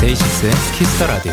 [0.00, 1.32] 데이식스의 Kiss the Radio.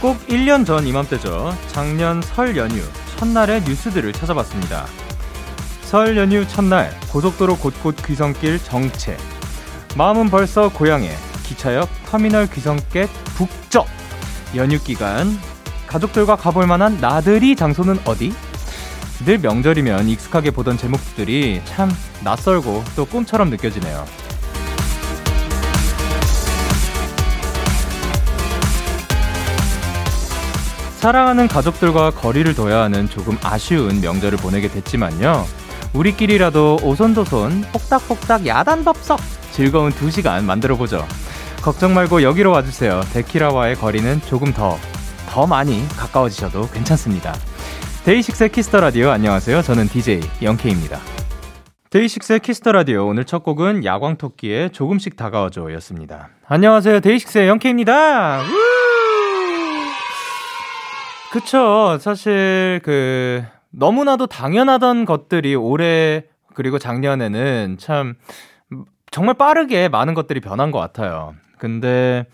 [0.00, 1.58] 꼭 1년 전 이맘때죠.
[1.72, 2.80] 작년 설 연휴
[3.20, 4.86] 첫날의 뉴스들을 찾아봤습니다.
[5.82, 9.14] 설 연휴 첫날 고속도로 곳곳 귀성길 정체.
[9.94, 11.10] 마음은 벌써 고향에
[11.44, 13.86] 기차역 터미널 귀성객 북적.
[14.56, 15.38] 연휴 기간
[15.86, 18.32] 가족들과 가볼 만한 나들이 장소는 어디?
[19.26, 21.90] 늘 명절이면 익숙하게 보던 제목들이 참
[22.24, 24.06] 낯설고 또 꿈처럼 느껴지네요.
[31.00, 35.46] 사랑하는 가족들과 거리를 둬야 하는 조금 아쉬운 명절을 보내게 됐지만요.
[35.94, 39.18] 우리끼리라도 오손도손 폭닥폭닥 야단법석
[39.50, 41.06] 즐거운 두 시간 만들어보죠.
[41.62, 43.00] 걱정 말고 여기로 와주세요.
[43.14, 44.76] 데키라와의 거리는 조금 더,
[45.30, 47.34] 더 많이 가까워지셔도 괜찮습니다.
[48.04, 49.62] 데이식스의 Kiss the Radio 안녕하세요.
[49.62, 51.00] 저는 DJ 영케입니다.
[51.88, 56.28] 데이식스의 Kiss the Radio 오늘 첫 곡은 야광토끼의 조금씩 다가와줘였습니다.
[56.46, 57.00] 안녕하세요.
[57.00, 58.42] 데이식스의 영케입니다.
[61.30, 61.96] 그쵸.
[62.00, 68.14] 사실 그 너무나도 당연하던 것들이 올해 그리고 작년에는 참
[69.10, 71.34] 정말 빠르게 많은 것들이 변한 것 같아요.
[71.58, 72.26] 근데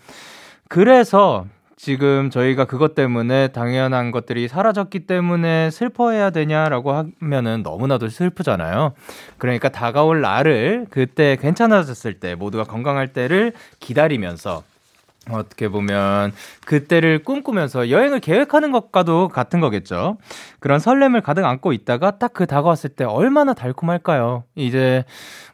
[0.67, 8.93] 그래서 지금 저희가 그것 때문에 당연한 것들이 사라졌기 때문에 슬퍼해야 되냐라고 하면은 너무나도 슬프잖아요.
[9.37, 14.63] 그러니까 다가올 날을 그때 괜찮아졌을 때 모두가 건강할 때를 기다리면서
[15.31, 16.31] 어떻게 보면
[16.65, 20.17] 그때를 꿈꾸면서 여행을 계획하는 것과도 같은 거겠죠.
[20.59, 24.43] 그런 설렘을 가득 안고 있다가 딱 그 다가왔을 때 얼마나 달콤할까요?
[24.55, 25.03] 이제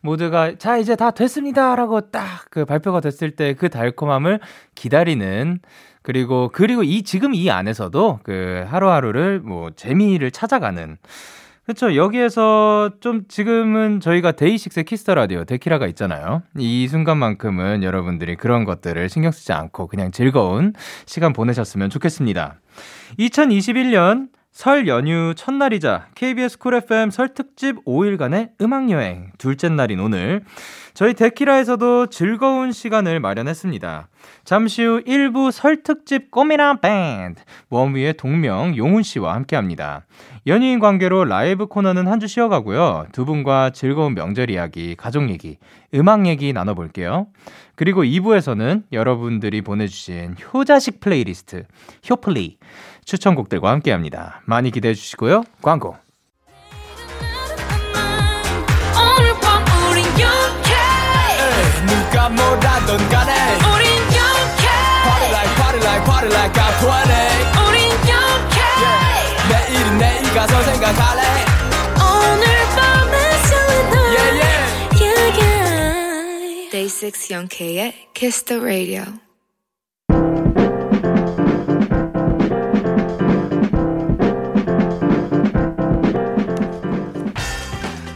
[0.01, 4.39] 모두가 자 이제 다 됐습니다라고 딱 그 발표가 됐을 때 그 달콤함을
[4.75, 5.59] 기다리는
[6.01, 10.97] 그리고 그리고 이 지금 이 안에서도 그 하루하루를 뭐 재미를 찾아가는
[11.65, 11.95] 그렇죠.
[11.95, 16.43] 여기에서 좀 지금은 저희가 데이식스 Kiss the Radio 데키라가 있잖아요.
[16.57, 20.73] 이 순간만큼은 여러분들이 그런 것들을 신경 쓰지 않고 그냥 즐거운
[21.05, 22.55] 시간 보내셨으면 좋겠습니다.
[23.17, 30.43] 2021년 설 연휴 첫날이자 KBS Cool FM 설 특집 5일간의 음악 여행 둘째 날인 오늘
[30.93, 34.09] 저희 데키라에서도 즐거운 시간을 마련했습니다.
[34.43, 37.41] 잠시 후 1부 설 특집 꽃미남 밴드
[37.71, 40.05] 원위의 동명 용훈 씨와 함께합니다.
[40.45, 43.07] 연휴인 관계로 라이브 코너는 한 주 쉬어가고요.
[43.11, 45.57] 두 분과 즐거운 명절 이야기, 가족 얘기,
[45.93, 47.27] 음악 얘기 나눠볼게요.
[47.75, 51.65] 그리고 2부에서는 여러분들이 보내주신 효자식 플레이리스트
[52.09, 52.57] 효플리
[53.03, 54.41] 추천곡들과 함께합니다.
[54.45, 55.43] 많이 기대해 주시고요.
[55.61, 56.02] 광고.
[70.33, 71.21] 가서 생각할래
[71.99, 72.45] 오늘
[72.75, 74.63] 밤에 설레는 yeah, yeah.
[74.99, 76.69] yeah, yeah.
[76.71, 79.03] Day 6 영케의 Kiss the Radio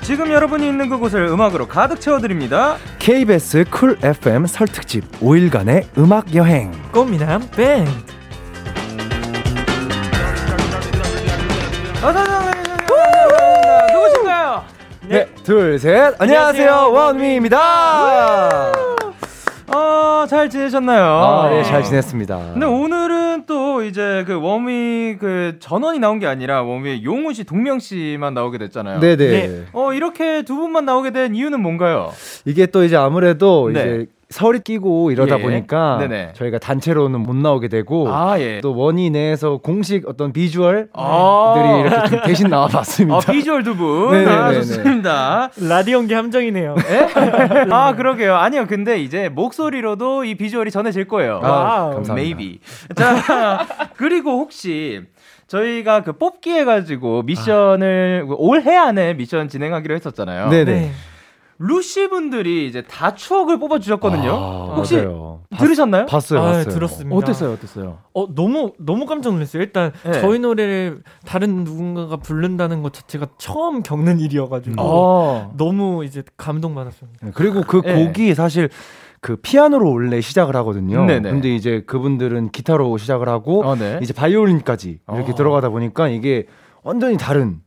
[0.01, 2.77] 지금 여러분이 있는 그곳을 음악으로 가득 채워드립니다.
[2.97, 6.71] KBS 쿨 FM 설 특집 5일간의 음악 여행.
[6.93, 7.85] 꽃미남 밴
[15.07, 15.13] 드.
[15.13, 15.25] 누구신가요?
[15.25, 16.15] 네, 둘, 셋.
[16.19, 16.91] 안녕하세요.
[16.91, 18.71] 원미입니다.
[19.69, 21.03] 어, 잘 지내셨나요?
[21.03, 22.51] 아, 네, 잘 지냈습니다.
[22.53, 27.79] 근데 오늘은 또 이제 그 워미 그 전원이 나온 게 아니라 워미의 용훈 씨, 동명
[27.79, 28.99] 씨만 나오게 됐잖아요.
[28.99, 29.17] 네네.
[29.17, 29.65] 네.
[29.73, 32.11] 어, 이렇게 두 분만 나오게 된 이유는 뭔가요?
[32.45, 33.79] 이게 또 이제 아무래도 네.
[33.79, 35.41] 이제 설이 끼고 이러다 예.
[35.41, 36.33] 보니까 네네.
[36.33, 38.59] 저희가 단체로는 못 나오게 되고 아, 예.
[38.61, 41.81] 또 원이 내에서 공식 어떤 비주얼들이 아.
[41.85, 43.17] 이렇게 좀 대신 나와봤습니다.
[43.17, 44.11] 아, 비주얼 두 분.
[44.11, 44.35] 네네네네.
[44.35, 45.49] 아, 좋습니다.
[45.61, 46.75] 라디오인 게 함정이네요.
[47.71, 48.35] 아, 그러게요.
[48.35, 48.65] 아니요.
[48.67, 51.39] 근데 이제 목소리로도 이 비주얼이 전해질 거예요.
[51.43, 51.91] 아.
[51.93, 52.13] 감사합니다.
[52.13, 52.59] Maybe.
[52.95, 53.65] 자,
[53.95, 55.01] 그리고 혹시
[55.47, 60.49] 저희가 그 뽑기 해가지고 미션을 올 해 안에 미션 진행하기로 했었잖아요.
[60.49, 60.65] 네네.
[60.73, 60.91] 네.
[61.59, 64.31] 루시 분들이 이제 다 추억을 뽑아 주셨거든요.
[64.31, 65.41] 아, 혹시 맞아요.
[65.57, 66.05] 들으셨나요?
[66.05, 66.73] 봤어요, 아, 봤어요.
[66.73, 67.15] 들었습니다.
[67.15, 67.53] 어땠어요?
[67.53, 67.97] 어땠어요?
[68.13, 69.63] 어 너무 너무 깜짝 놀랐어요.
[69.63, 70.21] 일단 네.
[70.21, 75.53] 저희 노래를 다른 누군가가 부른다는 것 자체가 처음 겪는 일이어가지고 어.
[75.57, 77.25] 너무 이제 감동받았습니다.
[77.25, 78.05] 네, 그리고 그 네.
[78.05, 78.69] 곡이 사실
[79.19, 81.05] 그 피아노로 원래 시작을 하거든요.
[81.05, 81.31] 네네.
[81.31, 83.99] 근데 이제 그분들은 기타로 시작을 하고 어, 네.
[84.01, 85.35] 이제 바이올린까지 이렇게 어.
[85.35, 86.45] 들어가다 보니까 이게
[86.83, 87.61] 완전히 다른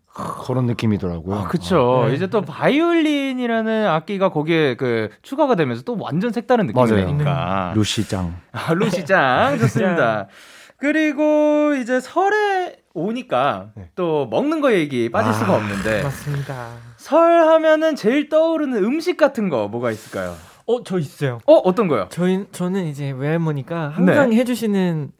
[0.46, 1.36] 그런 느낌이더라고요.
[1.36, 2.06] 아, 그쵸.
[2.08, 2.14] 네.
[2.14, 7.06] 이제 또 바이올린이라는 악기가 거기에 그 추가가 되면서 또 완전 색다른 느낌이 맞아요.
[7.06, 7.72] 되니까.
[7.76, 8.36] 루시짱.
[8.52, 9.58] 아, 루시짱.
[9.58, 10.26] 좋습니다.
[10.78, 13.90] 그리고 이제 설에 오니까 네.
[13.94, 16.70] 또 먹는 거 얘기 빠질 아, 수가 없는데 맞습니다.
[16.96, 20.34] 설 하면은 제일 떠오르는 음식 같은 거 뭐가 있을까요?
[20.66, 21.38] 어, 저 있어요.
[21.46, 22.06] 어, 어떤 거요?
[22.10, 25.10] 저희 저는 이제 외할머니가 항상 해주시는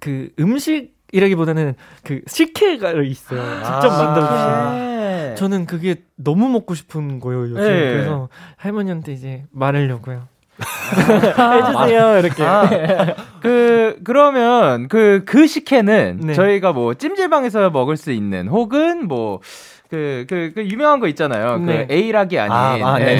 [0.00, 1.74] 그 음식 이라기보다는
[2.04, 3.40] 그 식혜가 있어요.
[3.40, 4.98] 직접 아, 만들어 주시는.
[4.98, 5.34] 네.
[5.36, 7.56] 저는 그게 너무 먹고 싶은 거예요 요즘.
[7.56, 7.92] 네.
[7.92, 10.28] 그래서 할머니한테 이제 말하려고요.
[10.60, 12.42] 해주세요 이렇게.
[12.42, 16.34] 아, 그 그러면 그그 식혜는 네.
[16.34, 19.40] 저희가 뭐 찜질방에서 먹을 수 있는 혹은 뭐
[19.90, 21.58] 그, 그, 그, 유명한 거 있잖아요.
[21.58, 21.86] 네.
[21.86, 22.52] 그, A락이 아닌.
[22.52, 23.18] 아, 아, 네.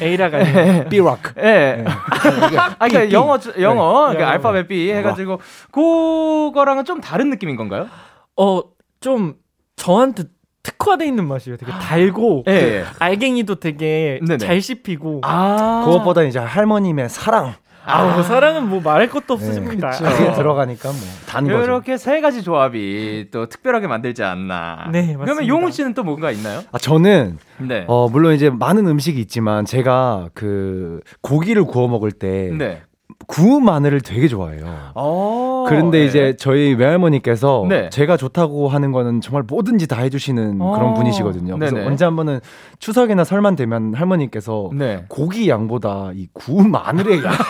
[0.00, 1.34] A라가 아니고 삐락.
[1.38, 1.84] 예.
[2.78, 4.18] 아, 그러니까 영어, 영어, 네.
[4.18, 5.40] 그 알파벳 B 해가지고,
[5.72, 7.88] 그거랑은 좀 다른 느낌인 건가요?
[8.36, 8.74] 어
[9.04, 9.34] 좀
[9.76, 10.24] 저한테
[10.62, 11.58] 특화돼 있는 맛이에요.
[11.58, 12.84] 되게 달고 예, 그 예.
[12.98, 14.38] 알갱이도 되게 네네.
[14.38, 15.20] 잘 씹히고.
[15.24, 15.82] 아.
[15.84, 17.52] 그것보다 이제 할머님의 사랑.
[17.86, 19.90] 아우 사랑은 뭐 말할 것도 없으십니다.
[19.90, 21.60] 네, 들어가니까 뭐단 거죠.
[21.60, 24.88] 그렇게 세 가지 조합이 또 특별하게 만들지 않나.
[24.90, 25.24] 네, 맞습니다.
[25.24, 26.62] 그러면 용훈 씨는 또 뭔가 있나요?
[26.72, 27.84] 아 저는 네.
[27.86, 32.82] 어 물론 이제 많은 음식이 있지만 제가 그 고기를 구워 먹을 때 네.
[33.26, 34.64] 구운 마늘을 되게 좋아해요.
[34.94, 35.64] 어.
[35.68, 36.04] 그런데 네.
[36.04, 37.90] 이제 저희 외할머니께서 네.
[37.90, 40.72] 제가 좋다고 하는 거는 정말 뭐든지 다 해주시는 어.
[40.74, 41.58] 그런 분이시거든요.
[41.58, 41.86] 그래서 네네.
[41.86, 42.40] 언제 한번은
[42.78, 45.04] 추석이나 설만 되면 할머니께서 네.
[45.08, 47.32] 고기 양보다 이 구운 마늘의 양.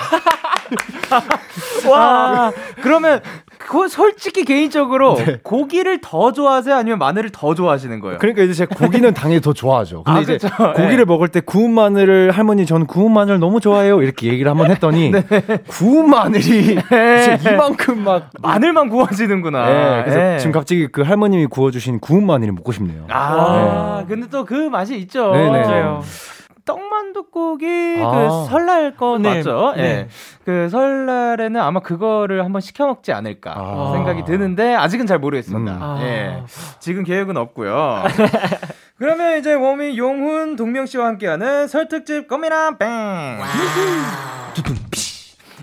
[1.91, 2.53] 와.
[2.83, 3.21] 그러면
[3.59, 5.39] 그 솔직히 개인적으로 네.
[5.43, 6.75] 고기를 더 좋아하세요?
[6.75, 8.19] 아니면 마늘을 더 좋아하시는 거예요?
[8.19, 10.03] 그러니까 이제 제가 고기는 당연히 더 좋아하죠.
[10.05, 10.49] 근데 아, 이제 그쵸.
[10.57, 11.05] 고기를 네.
[11.05, 15.23] 먹을 때 구운 마늘을 할머니 저는 구운 마늘 너무 좋아해요 이렇게 얘기를 한번 했더니 네.
[15.69, 19.67] 구운 마늘이 진짜 이만큼 막 마늘만 구워지는구나.
[19.67, 20.39] 네, 그래서 네.
[20.39, 23.07] 지금 갑자기 그 할머님이 구워주신 구운 마늘이 먹고 싶네요.
[23.11, 25.33] 아, 근데 또 그 맛이 있죠.
[25.33, 25.49] 네네.
[25.63, 26.03] 맞아요.
[26.65, 28.11] 떡만둣국이 아.
[28.11, 29.75] 그 설날 거 네, 맞죠?
[29.77, 29.83] 예.
[29.83, 30.09] 네.
[30.45, 33.93] 그 설날에는 아마 그거를 한번 시켜 먹지 않을까 아.
[33.95, 35.73] 생각이 드는데 아직은 잘 모르겠습니다.
[35.73, 35.83] 음.
[35.83, 35.99] 아.
[36.03, 36.43] 예.
[36.81, 38.05] 지금 계획은 없고요.
[38.97, 42.89] 그러면 이제 워미 용훈 동명 씨와 함께하는 설 특집 꽃미남 밴드.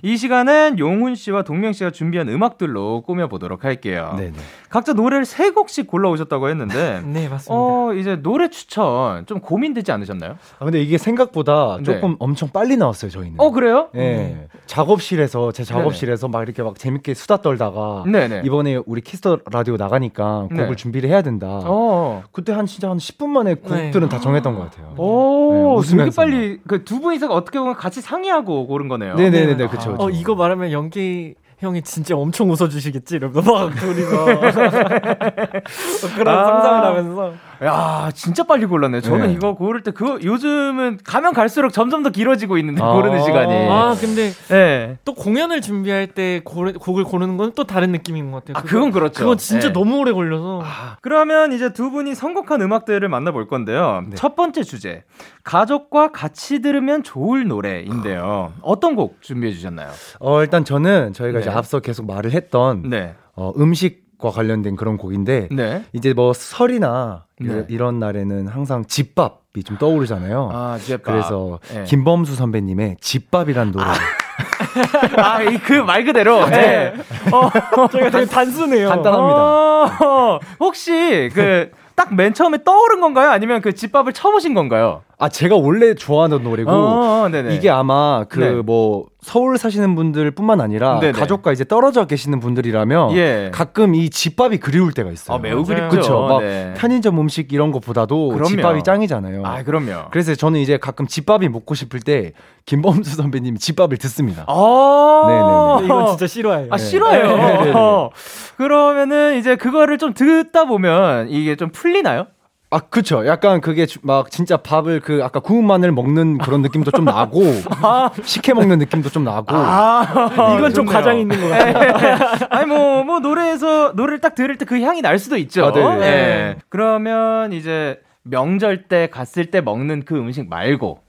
[0.03, 4.13] 이 시간은 용훈 씨와 동명 씨가 준비한 음악들로 꾸며보도록 할게요.
[4.17, 4.33] 네네.
[4.69, 7.49] 각자 노래를 세 곡씩 골라오셨다고 했는데, 네 맞습니다.
[7.49, 10.37] 어, 이제 노래 추천 좀 고민되지 않으셨나요?
[10.59, 11.83] 아, 근데 이게 생각보다 네.
[11.83, 13.35] 조금 엄청 빨리 나왔어요 저희는.
[13.39, 13.89] 어, 그래요?
[13.95, 13.99] 예.
[13.99, 14.47] 네.
[14.65, 18.41] 작업실에서 제 작업실에서 막 이렇게 막 재밌게 수다 떨다가 네네.
[18.45, 20.75] 이번에 우리 Kiss the Radio 나가니까 곡을 네.
[20.75, 21.47] 준비를 해야 된다.
[21.63, 22.23] 어.
[22.31, 24.93] 그때 한 진짜 한 10분 만에 곡들은 다 정했던 것 같아요.
[24.97, 29.15] 오, 네, 되게 빨리 그 두 분이서 어떻게 보면 같이 상의하고 고른 거네요.
[29.15, 29.90] 네네네네 그쵸.
[29.99, 33.17] 어 이거 말하면 연기 형이 진짜 엄청 웃어주시겠지?
[33.17, 34.25] 이러면서 막 둘이서
[36.15, 36.45] 그런 아.
[36.45, 39.01] 상상을 하면서 야, 진짜 빨리 골랐네.
[39.01, 39.33] 저는 네.
[39.33, 42.91] 이거 고를 때 그 요즘은 가면 갈수록 점점 더 길어지고 있는데 아.
[42.93, 43.67] 고르는 시간이.
[43.69, 44.97] 아 근데 네.
[45.05, 48.57] 또 공연을 준비할 때 고르, 곡을 고르는 건 또 다른 느낌인 것 같아요.
[48.57, 49.19] 아, 그건 그렇죠.
[49.19, 49.73] 그건 진짜 네.
[49.73, 50.63] 너무 오래 걸려서
[51.01, 54.03] 그러면 이제 두 분이 선곡한 음악들을 만나볼 건데요.
[54.07, 54.15] 네.
[54.15, 55.03] 첫 번째 주제.
[55.43, 58.53] 가족과 같이 들으면 좋을 노래인데요.
[58.61, 59.89] 어떤 곡 준비해 주셨나요?
[60.19, 61.41] 어 일단 저는 저희가 네.
[61.41, 63.15] 이제 앞서 계속 말을 했던 네.
[63.35, 65.83] 어, 음식 과 관련된 그런 곡인데 네.
[65.93, 67.65] 이제 뭐 설이나 네.
[67.67, 70.49] 이, 런 날에는 항상 집밥이 좀 떠오르잖아요.
[70.53, 71.03] 아, 제밥.
[71.03, 71.83] 그래서 네.
[71.85, 73.85] 김범수 선배님의 집밥이란 노래.
[75.17, 76.45] 아, 이그말 그대로.
[76.47, 76.93] 네.
[77.31, 78.89] 어, 저희가 되게 단순해요.
[78.89, 80.05] 간단합니다.
[80.05, 83.29] 어, 혹시 그 딱 맨 처음에 떠오른 건가요?
[83.29, 85.03] 아니면 그 집밥을 쳐보신 건가요?
[85.21, 87.53] 아 제가 원래 좋아하는 노래고 어, 네네.
[87.55, 88.51] 이게 아마 그 네.
[88.53, 91.11] 뭐 서울 사시는 분들뿐만 아니라 네네.
[91.11, 93.51] 가족과 이제 떨어져 계시는 분들이라면 예.
[93.53, 95.37] 가끔 이 집밥이 그리울 때가 있어요.
[95.37, 95.63] 아, 매우.
[95.63, 95.89] 그립죠.
[95.89, 96.21] 그쵸.
[96.27, 96.73] 막 네.
[96.75, 98.47] 편의점 음식 이런 것보다도 그럼요.
[98.47, 99.43] 집밥이 짱이잖아요.
[99.45, 100.05] 아, 그럼요.
[100.09, 102.31] 그래서 저는 이제 가끔 집밥이 먹고 싶을 때
[102.65, 104.45] 김범수 선배님 집밥을 듣습니다.
[104.47, 105.75] 아.
[105.77, 106.67] 근데 이건 진짜 싫어해요.
[106.71, 107.27] 아, 싫어요.
[107.37, 107.73] 네네네.
[108.57, 112.25] 그러면은 이제 그거를 좀 듣다 보면 이게 좀 풀리나요?
[112.73, 113.27] 아, 그쵸.
[113.27, 117.41] 약간 그게 주- 막 진짜 밥을 그 아까 구운 마늘 먹는 그런 느낌도 좀 나고,
[118.23, 119.47] 식혜 먹는 느낌도 좀 나고.
[119.49, 120.85] 아, 이건 좀.
[120.85, 122.17] 과장이 있는 것 같아요.
[122.49, 125.65] 아니 뭐 뭐 노래에서 노래를 딱 들을 때 그 향이 날 수도 있죠.
[125.65, 126.05] 아, 네네.
[126.05, 126.55] 예.
[126.69, 130.99] 그러면 이제 명절 때 갔을 때 먹는 그 음식 말고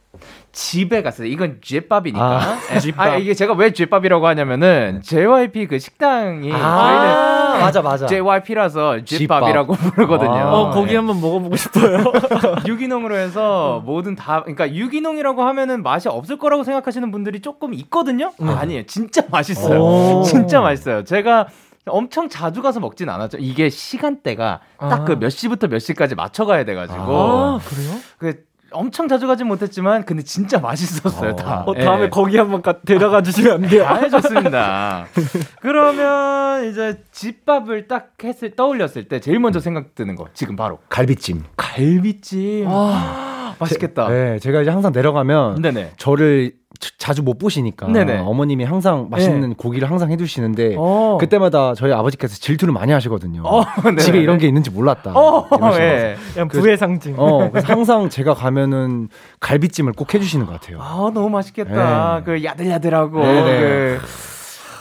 [0.52, 2.25] 집에 때 이건 쥐밥이니까.
[2.25, 2.92] 아, 예.
[2.97, 8.06] 아, 이게 제가 왜 쥐밥이라고 하냐면은 JYP 그 식당이 저희는 아, 맞아, 맞아.
[8.06, 9.18] JYP라서 쥐밥.
[9.18, 10.30] 쥐밥이라고 부르거든요.
[10.30, 10.52] 아.
[10.52, 10.97] 어, 거기 예.
[10.97, 12.04] 한번 먹어보고 싶어요.
[12.66, 18.32] 유기농으로 해서 모든 다 그러니까 유기농이라고 하면은 맛이 없을 거라고 생각하시는 분들이 조금 있거든요.
[18.38, 18.85] 아니에요.
[18.87, 19.80] 진짜 맛있어요.
[19.80, 20.23] 오.
[20.23, 21.04] 진짜 맛있어요.
[21.04, 21.49] 제가
[21.87, 23.38] 엄청 자주 가서 먹진 않았죠.
[23.40, 25.16] 이게 시간대가 딱그 아.
[25.16, 27.94] 몇 시부터 몇 시까지 맞춰 가야 돼 가지고 아, 그래요?
[28.18, 31.31] 그 엄청 자주 가진 못했지만 근데 진짜 맛있었어요.
[31.33, 31.37] 어.
[31.37, 31.64] 다.
[31.67, 32.09] 어, 다음에 예.
[32.09, 33.87] 거기 한번 가, 데려가 주시면 안 돼요?
[33.87, 35.07] 아, 좋습니다.
[35.61, 41.45] 그러면 이제 집밥을 딱 했을 떠올렸을 때 제일 먼저 생각드는 거 지금 바로 갈비찜.
[41.57, 42.67] 갈비찜.
[42.69, 43.31] 아,
[43.62, 44.09] 맛있겠다.
[44.09, 45.92] 네, 제가 이제 항상 내려가면 네네.
[45.97, 48.19] 저를 자- 자주 못 보시니까 네네.
[48.19, 51.16] 어머님이 항상 맛있는 고기를 항상 해주시는데 어.
[51.21, 53.42] 그때마다 저희 아버지께서 질투를 많이 하시거든요.
[53.45, 53.62] 어,
[53.95, 53.97] 네.
[54.02, 55.12] 집에 이런 게 있는지 몰랐다.
[55.14, 57.14] 어, 그- 부의 상징.
[57.19, 59.09] 어, 그래서 항상 제가 가면은
[59.40, 60.78] 갈비찜을 꼭 해주시는 것 같아요.
[60.81, 62.16] 아, 너무 맛있겠다.
[62.19, 62.25] 네.
[62.25, 63.21] 그 야들야들하고.
[63.21, 63.61] 네네.
[63.61, 64.00] 그...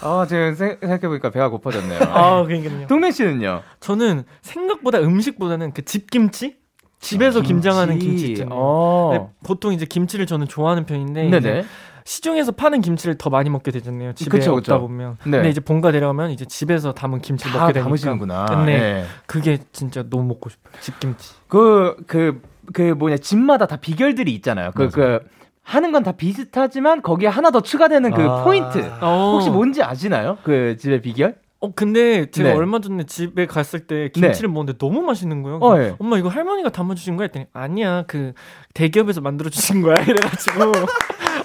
[0.03, 1.99] 아, 지금 생- 생각해보니까 배가 고파졌네요.
[2.11, 2.87] 아, 그러니까요.
[2.87, 3.61] 동민 씨는요?
[3.81, 6.55] 저는 생각보다 음식보다는 그 집김치?
[7.01, 8.57] 집에서 김장하는 김치 있잖아요.
[8.57, 9.09] 어.
[9.13, 11.65] 네, 보통 이제 김치를 저는 좋아하는 편인데
[12.03, 14.13] 시중에서 파는 김치를 더 많이 먹게 되잖아요.
[14.13, 14.81] 집에 그쵸, 없다 그쵸.
[14.81, 15.17] 보면.
[15.25, 15.31] 네.
[15.31, 17.85] 근데 이제 본가 내려가면 이제 집에서 담은 김치를 다 먹게 되니까.
[17.85, 18.45] 담으시는구나.
[18.65, 18.79] 네.
[18.79, 19.05] 네.
[19.27, 20.73] 그게 진짜 너무 먹고 싶어요.
[20.79, 21.33] 집김치.
[21.47, 22.41] 그, 그,
[22.73, 24.71] 그 뭐냐, 집마다 다 비결들이 있잖아요.
[24.73, 25.19] 그, 그,
[25.63, 28.43] 하는 건 다 비슷하지만 거기에 하나 더 추가되는 그 아.
[28.43, 28.79] 포인트.
[29.01, 29.33] 어.
[29.33, 30.37] 혹시 뭔지 아시나요?
[30.43, 31.35] 그 집의 비결?
[31.63, 32.55] 어 근데 제가 네.
[32.55, 35.59] 얼마 전에 집에 갔을 때 김치를 먹는데 너무 맛있는 거예요.
[35.61, 35.95] 어, 예.
[35.99, 38.33] 엄마 이거 할머니가 담아주신 거야 했더니 아니야 그
[38.73, 40.71] 대기업에서 만들어 주신 거야 이래가지고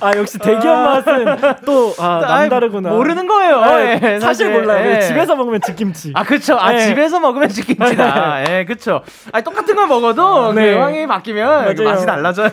[0.00, 1.24] 아 역시 대기업 맛은
[1.64, 2.90] 또아 아이, 남다르구나.
[2.90, 3.60] 모르는 거예요.
[3.64, 4.90] 네, 예, 사실 몰라요.
[4.90, 5.00] 예.
[5.00, 6.12] 집에서 먹으면 집김치.
[6.14, 6.54] 아, 그쵸.
[6.56, 6.86] 아, 네.
[6.86, 8.50] 집에서 먹으면 치킨치다.
[8.50, 9.02] 예, 그쵸.
[9.32, 10.74] 아, 똑같은 걸 먹어도 네.
[10.74, 11.94] 그 향이 바뀌면 그 맞아요.
[11.94, 12.50] 맛이 달라져요.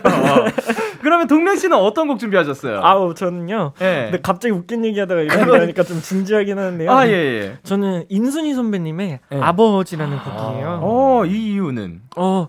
[1.01, 2.79] 그러면 동명 씨는 어떤 곡 준비하셨어요?
[2.81, 3.73] 아우 저는요.
[3.81, 4.03] 예.
[4.11, 6.91] 근데 갑자기 웃긴 얘기하다가 이런 거 하니까 좀 진지하긴 하는데요.
[6.91, 7.57] 아, 예, 예.
[7.63, 9.39] 저는 인순이 선배님의 예.
[9.39, 10.79] 아버지라는 곡이에요.
[10.81, 12.01] 어, 이 이유는?
[12.15, 12.47] 어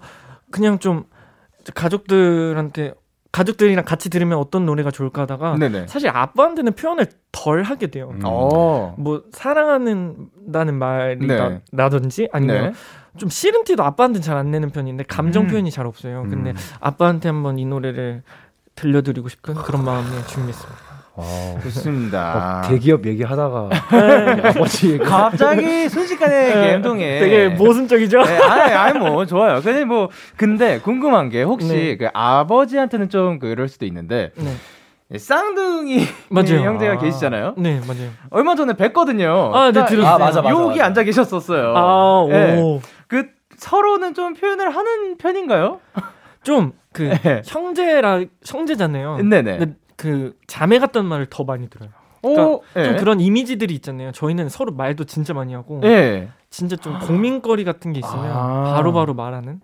[0.50, 1.04] 그냥 좀
[1.74, 2.94] 가족들한테
[3.34, 5.88] 가족들이랑 같이 들으면 어떤 노래가 좋을까 하다가 네네.
[5.88, 8.10] 사실 아빠한테는 표현을 덜 하게 돼요.
[8.12, 8.20] 음.
[8.24, 8.94] 어.
[8.96, 11.36] 뭐 사랑하는다는 말이 네.
[11.36, 12.72] 나, 나든지 아니면 네.
[13.18, 15.48] 좀 싫은 티도 아빠한테는 잘안 내는 편인데 감정 음.
[15.48, 16.22] 표현이 잘 없어요.
[16.30, 16.56] 근데 음.
[16.78, 18.22] 아빠한테 한번 이 노래를
[18.76, 20.93] 들려드리고 싶은 그런 마음에 준비했습니다.
[21.16, 22.62] 어, 좋습니다.
[22.64, 24.48] 어, 대기업 얘기하다가 네.
[24.48, 28.22] 아버지 갑자기 순식간에 감동에 되게 모순적이죠?
[28.22, 29.60] 네, 아니, 아니 뭐 좋아요.
[29.62, 31.96] 근데 뭐 근데 궁금한 게 혹시 네.
[31.96, 34.32] 그 아버지한테는 좀 그럴 수도 있는데
[35.08, 36.60] 네, 쌍둥이 맞아요.
[36.66, 36.98] 형제가 아.
[36.98, 37.54] 계시잖아요.
[37.58, 38.10] 네 맞아요.
[38.30, 39.54] 얼마 전에 뵀거든요.
[39.54, 40.14] 아, 네, 딱 들었어요.
[40.14, 40.86] 아, 맞아, 맞아, 여기 맞아.
[40.86, 41.74] 앉아 계셨었어요.
[41.76, 42.28] 아, 오.
[42.28, 42.80] 네.
[43.06, 45.78] 그 서로는 좀 표현을 하는 편인가요?
[46.42, 47.42] 좀그 네.
[47.46, 49.18] 형제라 형제잖아요.
[49.18, 49.74] 네네.
[49.96, 51.90] 그 자매 같다는 말을 더 많이 들어요.
[52.22, 52.84] 오, 그러니까 예.
[52.84, 54.12] 좀 그런 이미지들이 있잖아요.
[54.12, 56.28] 저희는 서로 말도 진짜 많이 하고 예.
[56.48, 58.74] 진짜 좀 고민거리 같은 게 있으면 아.
[58.76, 59.60] 바로바로 말하는.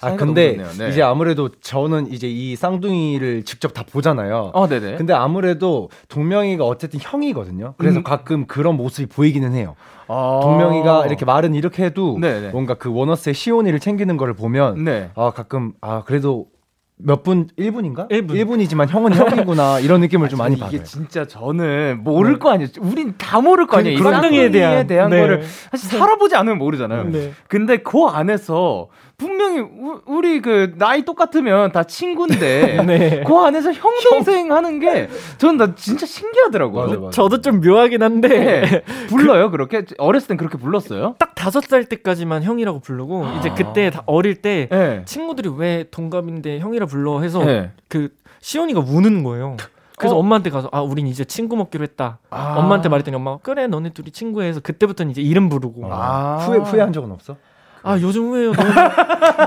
[0.00, 0.56] 아 근데.
[0.78, 0.88] 네.
[0.88, 4.50] 이제 아무래도 저는 이제 이 쌍둥이를 직접 다 보잖아요.
[4.54, 4.96] 어, 네네.
[4.96, 7.74] 근데 아무래도 동명이가 어쨌든 형이거든요.
[7.76, 8.02] 그래서 음.
[8.02, 9.76] 가끔 그런 모습이 보이기는 해요.
[10.08, 10.40] 아.
[10.42, 12.50] 동명이가 이렇게 말은 이렇게 해도 네네.
[12.50, 15.10] 뭔가 그 원어스의 시온이를 챙기는 거를 보면 네.
[15.14, 16.46] 아 가끔 아 그래도
[16.96, 18.10] 몇 분, 1분인가?
[18.12, 18.36] 일 분.
[18.36, 20.84] 1분 이지만 형은 형이구나 이런 느낌을 좀 많이 이게 받아요.
[20.84, 22.68] 진짜 저는 모를 거 아니에요.
[22.80, 23.96] 우린 다 모를 거 아니에요.
[23.98, 25.20] 이그 쌍둥이에 쌍둥이에 대한, 대한 네.
[25.20, 27.04] 거를 사실 살아보지 않으면 모르잖아요.
[27.10, 27.32] 네.
[27.48, 33.24] 근데 그 안에서 분명히 우, 우리 그 나이 똑같으면 다 친구인데 네.
[33.24, 36.86] 그 안에서 형 동생 하는 게 저는 나 진짜 신기하더라고요.
[36.86, 37.10] 맞아, 맞아.
[37.10, 38.82] 저도 좀 묘하긴 한데 네.
[39.08, 41.14] 불러요 그 렇게 어렸을 땐 그렇게 불렀어요?
[41.18, 45.02] 딱 다섯 살 때까지만 형이라고 부르고 이제 그때 다 어릴 때 네.
[45.04, 47.70] 친구들이 왜 동갑인데 형이라 불러 해서 네.
[47.88, 48.08] 그
[48.40, 49.56] 시온이가 우는 거예요.
[49.96, 50.18] 그래서 어?
[50.18, 52.18] 엄마한테 가서 아 우린 이제 친구 먹기로 했다.
[52.30, 52.56] 아.
[52.58, 56.38] 엄마한테 말했더니 엄마가 그래 너네 둘이 친구해 해서 그때부터는 이제 이름 부르고 아.
[56.38, 57.36] 후회 후회한 적은 없어?
[57.84, 58.72] 아 요즘 후회요 너무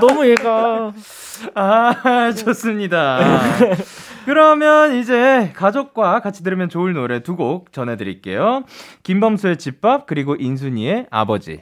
[0.06, 0.92] 너무 얘가
[1.54, 3.18] 아, 좋습니다.
[4.24, 8.64] 그러면 이제 가족과 같이 들으면 좋을 노래 두 곡 전해드릴게요.
[9.04, 11.60] 김범수의 집밥, 그리고 인순이의 아버지.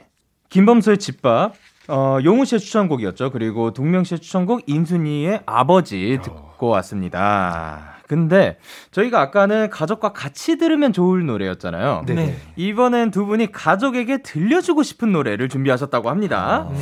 [0.49, 1.53] 김범수의 집밥,
[1.87, 3.29] 어, 용우 씨의 추천곡이었죠.
[3.31, 7.97] 그리고 동명 씨의 추천곡, 인순이의 아버지 듣고 왔습니다.
[8.07, 8.57] 근데
[8.91, 12.03] 저희가 아까는 가족과 같이 들으면 좋을 노래였잖아요.
[12.07, 12.37] 네.
[12.55, 16.67] 이번엔 두 분이 가족에게 들려주고 싶은 노래를 준비하셨다고 합니다.
[16.71, 16.77] 네.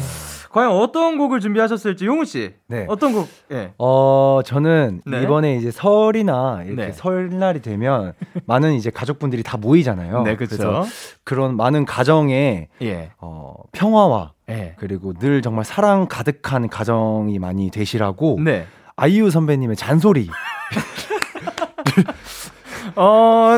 [0.52, 2.54] 과연 어떤 곡을 준비하셨을지 용우 씨.
[2.68, 2.86] 네.
[2.88, 3.28] 어떤 곡?
[3.52, 3.74] 예.
[3.78, 5.24] 어, 저는 네.
[5.24, 6.92] 이번에 이제 설이나 이렇게 네.
[6.94, 8.14] 설날이 되면
[8.46, 10.24] 많은 이제 가족분들이 다 모이잖아요.
[10.24, 10.86] 네, 그렇죠.
[11.26, 13.12] 그런 많은 가정에 예.
[13.18, 14.76] 어, 평화와 예.
[14.78, 18.66] 그리고 늘 정말 사랑 가득한 가정이 많이 되시라고 네.
[18.98, 20.30] 아이유 선배님의 잔소리
[22.96, 23.58] 어,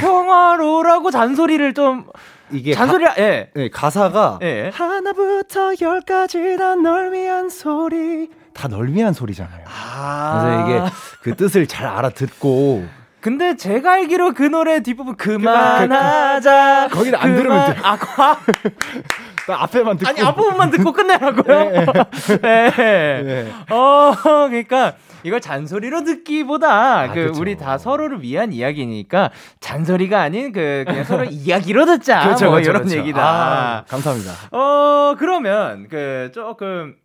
[0.00, 2.06] 평화로라고 잔소리를 좀
[2.50, 3.50] 이게 잔소리 예.
[3.54, 4.70] 가, 네, 가사가 예.
[4.74, 9.64] 하나부터 열까지 다 널 위한 소리 다 널 위한 소리잖아요.
[9.66, 10.42] 아.
[10.42, 12.86] 그래서 이게 그 뜻을 잘 알아듣고
[13.22, 16.88] 근데 제가 알기로 그 노래 뒷부분 그만하자.
[16.90, 17.80] 그, 거기는 안 들으면 돼.
[17.80, 18.40] 아, 과.
[19.46, 20.08] 나 앞에만 듣고.
[20.10, 21.70] 아니 앞부분만 듣고 끝내라고요.
[22.42, 22.70] 네.
[22.72, 23.52] 네.
[23.70, 24.12] 어,
[24.48, 27.40] 그러니까 이걸 잔소리로 듣기보다 아, 그 그쵸.
[27.40, 32.28] 우리 다 서로를 위한 이야기니까 잔소리가 아닌 그 그냥 서로 이야기로 듣자.
[32.28, 32.98] 그쵸, 뭐 그쵸, 이런 그쵸.
[32.98, 33.22] 얘기다.
[33.22, 34.32] 아, 감사합니다.
[34.50, 36.96] 어 그러면 그 조금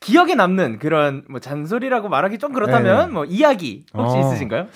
[0.00, 3.12] 기억에 남는 그런 뭐 잔소리라고 말하기 좀 그렇다면 네.
[3.12, 4.20] 뭐 이야기 혹시 어.
[4.20, 4.68] 있으신가요?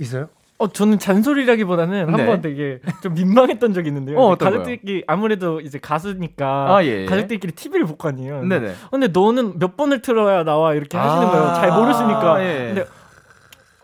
[0.00, 0.28] 있어요?
[0.58, 2.12] 어 저는 잔소리라기보다는 네.
[2.12, 4.18] 한번 되게 좀 민망했던 적이 있는데요.
[4.18, 7.04] 어, 가족들끼리 아무래도 이제 가수니까 아, 예, 예.
[7.04, 8.42] 가족들끼리 TV를 볼 거 아니에요.
[8.42, 8.72] 네네.
[8.90, 11.54] 근데 너는 몇 번을 틀어야 나와 이렇게 하시는 아~ 거예요.
[11.56, 12.42] 잘 모르시니까.
[12.42, 12.58] 예.
[12.74, 12.84] 근데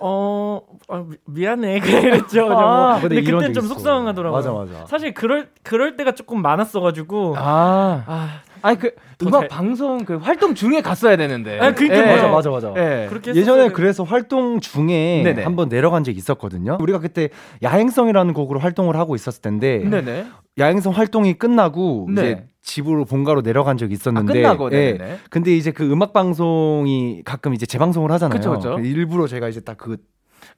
[0.05, 2.51] 어, 아, 미안해 그랬죠.
[2.51, 3.01] 아, 뭐.
[3.09, 4.37] 근데 그때 좀 속상하더라고요.
[4.37, 4.87] 맞아 맞아.
[4.87, 8.93] 사실 그럴 그럴 때가 조금 많았어가지고 아, 아 아니 그
[9.23, 9.49] 음악 잘...
[9.49, 11.59] 방송 그 활동 중에 갔어야 되는데.
[11.59, 12.17] 아, 그러니까 예.
[12.17, 12.75] 맞아 맞아 맞아.
[12.77, 13.09] 예.
[13.35, 15.43] 예전에 그래서 활동 중에 네네.
[15.43, 16.79] 한번 내려간 적이 있었거든요.
[16.81, 17.29] 우리가 그때
[17.63, 20.27] 야행성이라는 곡으로 활동을 하고 있었을 텐데 네네.
[20.59, 22.23] 야행성 활동이 끝나고 네.
[22.23, 24.33] 이제 집으로 본가로 내려간 적이 있었는데.
[24.45, 24.77] 아, 끝나고, 네.
[25.01, 25.19] 예.
[25.31, 28.39] 근데 이제 그 음악 방송이 가끔 이제 재방송을 하잖아요.
[28.39, 28.79] 그쵸, 그쵸.
[28.79, 29.97] 일부러 제가 이제 딱그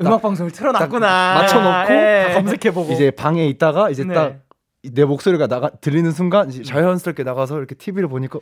[0.01, 1.35] 음악 방송을 틀어놨구나.
[1.35, 2.33] 맞춰놓고 예.
[2.35, 4.15] 검색해보고 이제 방에 있다가 이제 네.
[4.15, 4.41] 딱
[4.93, 8.39] 내 목소리가 나가 들리는 순간 자연스럽게 나가서 이렇게 TV를 보니까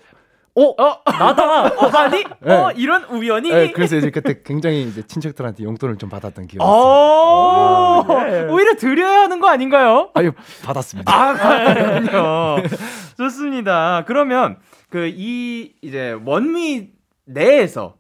[0.54, 1.66] 어, 어 나다.
[1.66, 2.25] 어, 아니?
[2.40, 2.52] 네.
[2.52, 3.49] 어, 이런 우연이?
[3.49, 6.70] 네, 그래서 이제 그때 굉장히 이제 친척들한테 용돈을 좀 받았던 기억이 있어요.
[6.70, 8.42] 어, 네.
[8.50, 10.11] 오히려 드려야 하는 거 아닌가요?
[10.12, 10.30] 아니,
[10.62, 11.11] 받았습니다.
[11.11, 12.56] 아, 그렇군요.
[13.16, 14.04] 좋습니다.
[14.06, 14.58] 그러면
[14.90, 16.90] 그 이 이제 원미
[17.25, 17.94] 내에서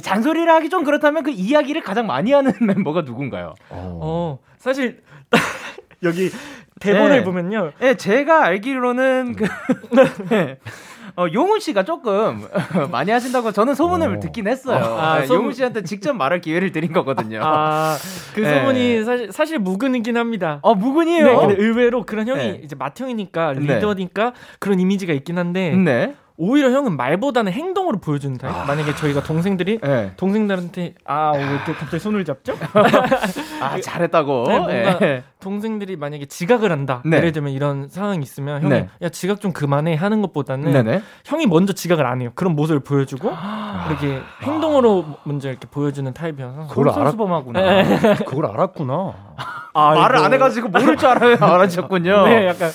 [0.00, 3.54] 잔소리를 하기 좀 그렇다면 그 이야기를 가장 많이 하는 멤버가 누군가요?
[3.70, 5.02] 어, 어 사실
[6.02, 6.30] 여기
[6.80, 7.24] 대본을 네.
[7.24, 7.72] 보면요.
[7.78, 9.46] 네, 제가 알기로는 그
[10.30, 10.58] 네.
[11.16, 12.46] 어, 용훈 씨가 조금
[12.92, 14.20] 많이 하신다고 저는 소문을 오.
[14.20, 14.78] 듣긴 했어요.
[14.78, 15.40] 아, 네, 소문...
[15.40, 17.40] 용훈 씨한테 직접 말할 기회를 드린 거거든요.
[17.42, 17.96] 아,
[18.34, 18.60] 그 네.
[18.60, 20.60] 소문이 사실 사실 무근이긴 합니다.
[20.62, 21.24] 아, 무근이에요.
[21.24, 22.60] 네, 근데 의외로 그런 형이 네.
[22.62, 23.74] 이제 마형이니까 네.
[23.74, 26.14] 리더니까 그런 이미지가 있긴 한데 네.
[26.40, 28.54] 오히려 형은 말보다는 행동으로 보여주는 타입.
[28.54, 28.64] 아...
[28.64, 30.12] 만약에 저희가 동생들이 네.
[30.16, 32.54] 동생들한테 아왜 이렇게 갑자기 손을 잡죠?
[33.60, 34.44] 아 잘했다고.
[34.46, 35.24] 네, 뭔가 네.
[35.40, 37.02] 동생들이 만약에 지각을 한다.
[37.04, 37.16] 네.
[37.16, 38.88] 예를 들면 이런 상황이 있으면 형이 네.
[39.02, 41.02] 야 지각 좀 그만해 하는 것보다는 네네.
[41.24, 42.30] 형이 먼저 지각을 안 해요.
[42.36, 43.28] 그런 모습을 보여주고
[43.88, 46.68] 이렇게 행동으로 먼저 이렇게 보여주는 타입이어서.
[46.68, 47.42] 그걸 알았구나.
[47.52, 48.14] 네.
[48.24, 49.14] 그걸 알았구나.
[49.74, 51.36] 아, 말을 안 해가지고 모를 줄 알아요.
[51.40, 52.26] 알아셨군요.
[52.26, 52.70] 네, 약간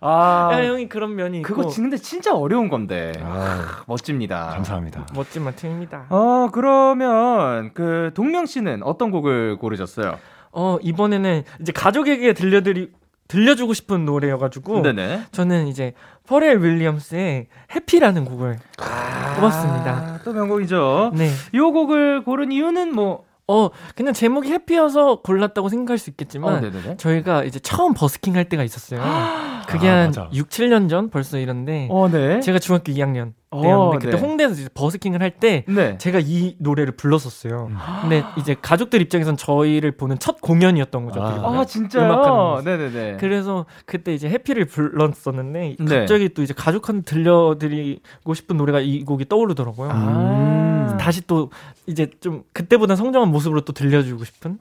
[0.00, 1.72] 아, 야, 형이 그런 면이 그거 있고.
[1.72, 3.12] 근데 진짜 어려운 건데.
[3.22, 4.46] 아, 멋집니다.
[4.48, 5.06] 감사합니다.
[5.14, 6.06] 멋진 마팅입니다.
[6.10, 10.18] 어, 그러면 그 동명 씨는 어떤 곡을 고르셨어요?
[10.52, 12.90] 어, 이번에는 이제 가족에게 들려드리
[13.28, 15.24] 들려주고 싶은 노래여가지고 네네.
[15.32, 15.94] 저는 이제
[16.28, 20.20] 퍼렐 윌리엄스의 해피라는 곡을 아, 뽑았습니다.
[20.24, 21.12] 또 명곡이죠.
[21.14, 21.30] 네.
[21.52, 27.44] 이 곡을 고른 이유는 뭐 어, 그냥 제목이 해피여서 골랐다고 생각할 수 있겠지만, 어, 저희가
[27.44, 29.00] 이제 처음 버스킹 할 때가 있었어요.
[29.68, 30.28] 그게 아, 한 맞아.
[30.32, 32.40] 6, 7년 전 벌써 이런데, 어, 네.
[32.40, 34.18] 제가 중학교 2학년 어, 그때 네.
[34.18, 35.98] 홍대에서 이제 버스킹을 할때 네.
[35.98, 37.68] 제가 이 노래를 불렀었어요.
[37.70, 37.76] 음.
[38.02, 41.22] 근데 이제 가족들 입장에선 저희를 보는 첫 공연이었던 거죠.
[41.22, 42.62] 아, 아 진짜요?
[42.64, 43.16] 네네네.
[43.18, 45.98] 그래서 그때 이제 해피를 불렀었는데 네.
[45.98, 49.90] 갑자기 또 이제 가족한테 들려드리고 싶은 노래가 이 곡이 떠오르더라고요.
[49.92, 50.96] 아.
[50.98, 51.50] 다시 또
[51.86, 54.58] 이제 좀 그때보다 성장한 모습으로 또 들려주고 싶은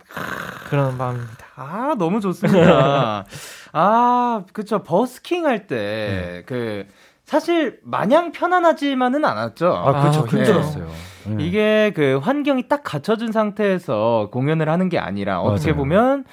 [0.70, 1.46] 그런 마음입니다.
[1.56, 3.26] 아 너무 좋습니다.
[3.74, 6.88] 아 그쵸 버스킹 할 때그 네.
[7.36, 9.74] 사실 마냥 편안하지만은 않았죠.
[9.74, 10.22] 아, 그렇죠.
[10.22, 10.88] 아, 힘들었어요.
[11.28, 11.44] 네.
[11.44, 15.80] 이게 그 환경이 딱 갖춰진 상태에서 공연을 하는 게 아니라 어떻게 맞아요.
[15.82, 16.26] 보면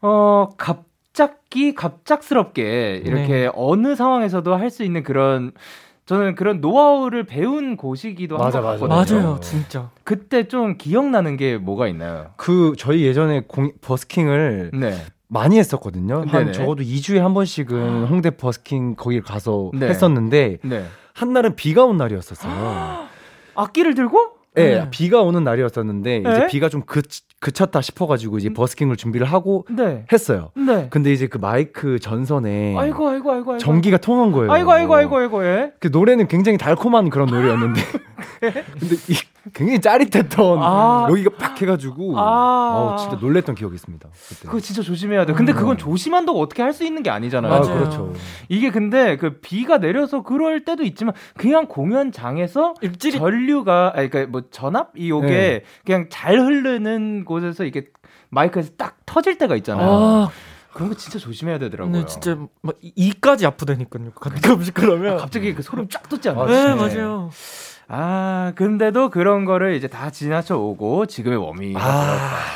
[0.00, 3.50] 어 갑자기 갑작스럽게 이렇게 네.
[3.54, 5.50] 어느 상황에서도 할 수 있는 그런
[6.06, 9.20] 저는 그런 노하우를 배운 곳이기도 맞아, 한것 같거든요.
[9.20, 9.90] 맞아요, 진짜.
[10.04, 12.30] 그때 좀 기억나는 게 뭐가 있나요?
[12.36, 14.94] 그 저희 예전에 공, 버스킹을 네.
[15.28, 16.24] 많이 했었거든요.
[16.24, 16.30] 네네.
[16.32, 19.88] 한 적어도 2주에 한 번씩은 홍대 버스킹 거기 가서 네.
[19.88, 20.84] 했었는데 네.
[21.12, 23.06] 한 날은 비가 온 날이었었어요.
[23.54, 24.38] 악기를 들고?
[24.54, 26.46] 네, 네, 비가 오는 날이었었는데 이제 네?
[26.48, 27.02] 비가 좀 그,
[27.38, 28.54] 그쳤다 싶어가지고 이제 음.
[28.54, 30.04] 버스킹을 준비를 하고 네.
[30.10, 30.50] 했어요.
[30.56, 30.88] 네.
[30.90, 33.58] 근데 이제 그 마이크 전선에 아이고 아이고 아이고, 아이고.
[33.58, 34.50] 전기가 통한 거예요.
[34.50, 35.72] 아이고 아이고 아이고 아이고 예.
[35.78, 37.80] 그 노래는 굉장히 달콤한 그런 노래였는데
[38.40, 39.14] 근데 이,
[39.52, 41.06] 굉장히 짜릿했던 아.
[41.10, 42.22] 여기가 팍 해가지고 아.
[42.22, 44.08] 어, 진짜 놀랬던 기억이 있습니다.
[44.28, 44.46] 그때.
[44.46, 45.32] 그거 진짜 조심해야 돼.
[45.32, 45.76] 근데 그건 음.
[45.76, 47.52] 조심한다고 어떻게 할 수 있는 게 아니잖아요.
[47.52, 48.12] 아, 그렇죠.
[48.48, 53.18] 이게 근데 그 비가 내려서 그럴 때도 있지만 그냥 공연장에서 입질이...
[53.18, 55.62] 전류가 아니 그러니까 뭐 전압 이 요게 네.
[55.84, 57.86] 그냥 잘 흐르는 곳에서 이게
[58.28, 59.88] 마이크에서 딱 터질 때가 있잖아요.
[59.90, 60.30] 아.
[60.72, 61.92] 그런 거 진짜 조심해야 되더라고요.
[61.92, 64.12] 네, 진짜 막 이까지 아프다니까요.
[64.12, 66.46] 가끔씩 그러면 아, 갑자기 그 소름 쫙 돋지 않아요?
[66.46, 67.30] 네, 맞아요.
[67.90, 71.80] 아, 근데도 그런 거를 이제 다 지나쳐 오고 지금의 워밍이 아,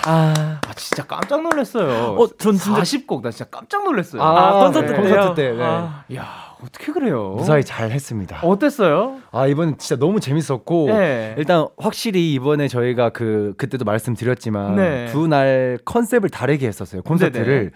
[0.04, 0.34] 아,
[0.66, 2.16] 아, 진짜 깜짝 놀랐어요.
[2.18, 4.22] 어, 전 진짜 40곡 나 진짜 깜짝 놀랐어요.
[4.22, 4.96] 아, 아 콘서트 네.
[4.98, 5.52] 콘서트 때.
[5.52, 5.62] 네.
[5.64, 6.26] 아, 야,
[6.62, 7.34] 어떻게 그래요?
[7.38, 8.40] 무사히 잘 했습니다.
[8.42, 9.20] 어땠어요?
[9.30, 11.34] 아, 이번엔 진짜 너무 재밌었고 네.
[11.38, 15.06] 일단 확실히 이번에 저희가 그 그때도 말씀드렸지만 네.
[15.06, 17.00] 두날 컨셉을 다르게 했었어요.
[17.02, 17.46] 콘서트를.
[17.46, 17.70] 네네.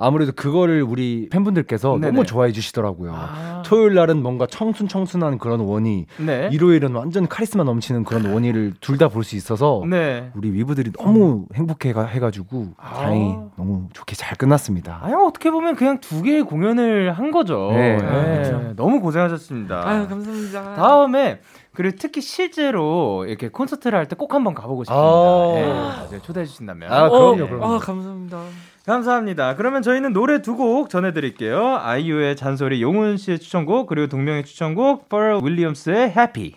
[0.00, 2.06] 아무래도 그거를 우리 팬분들께서 네네.
[2.12, 3.12] 너무 좋아해 주시더라고요.
[3.14, 3.62] 아.
[3.66, 6.48] 토요일 날은 뭔가 청순 청순한 그런 원희, 네.
[6.50, 10.30] 일요일은 완전 카리스마 넘치는 그런 원희를 둘 다 볼 수 있어서 네.
[10.34, 12.94] 우리 위브들이 너무 행복해 해가지고 아.
[12.94, 15.00] 다행히 너무 좋게 잘 끝났습니다.
[15.02, 17.70] 아, 어떻게 보면 그냥 두 개의 공연을 한 거죠.
[17.72, 17.96] 네.
[17.98, 18.72] 네.
[18.76, 19.82] 너무 고생하셨습니다.
[19.86, 20.74] 아유 감사합니다.
[20.76, 21.40] 다음에
[21.72, 25.06] 그리고 특히 실제로 이렇게 콘서트를 할 때 꼭 한번 가보고 싶습니다.
[25.06, 26.92] 아~ 네, 초대해 주신다면.
[26.92, 27.64] 아, 그럼요, 그럼요.
[27.64, 28.40] 아, 감사합니다.
[28.86, 29.56] 감사합니다.
[29.56, 31.78] 그러면 저희는 노래 두 곡 전해드릴게요.
[31.80, 36.56] 아이유의 잔소리, 용훈 씨의 추천곡, 그리고 동명의 추천곡, 퍼렐 윌리엄스의 Happy.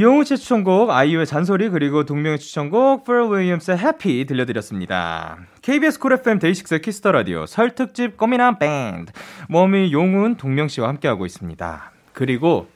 [0.00, 5.38] 용훈 씨의 추천곡, 아이유의 잔소리, 그리고 동명의 추천곡, 퍼렐 윌리엄스의 Happy 들려드렸습니다.
[5.62, 9.12] KBS Cool FM 데이식스의 Kiss the Radio 설 특집 꽃미남 밴드
[9.48, 11.92] 머미 용훈 동명 씨와 함께하고 있습니다.
[12.12, 12.68] 그리고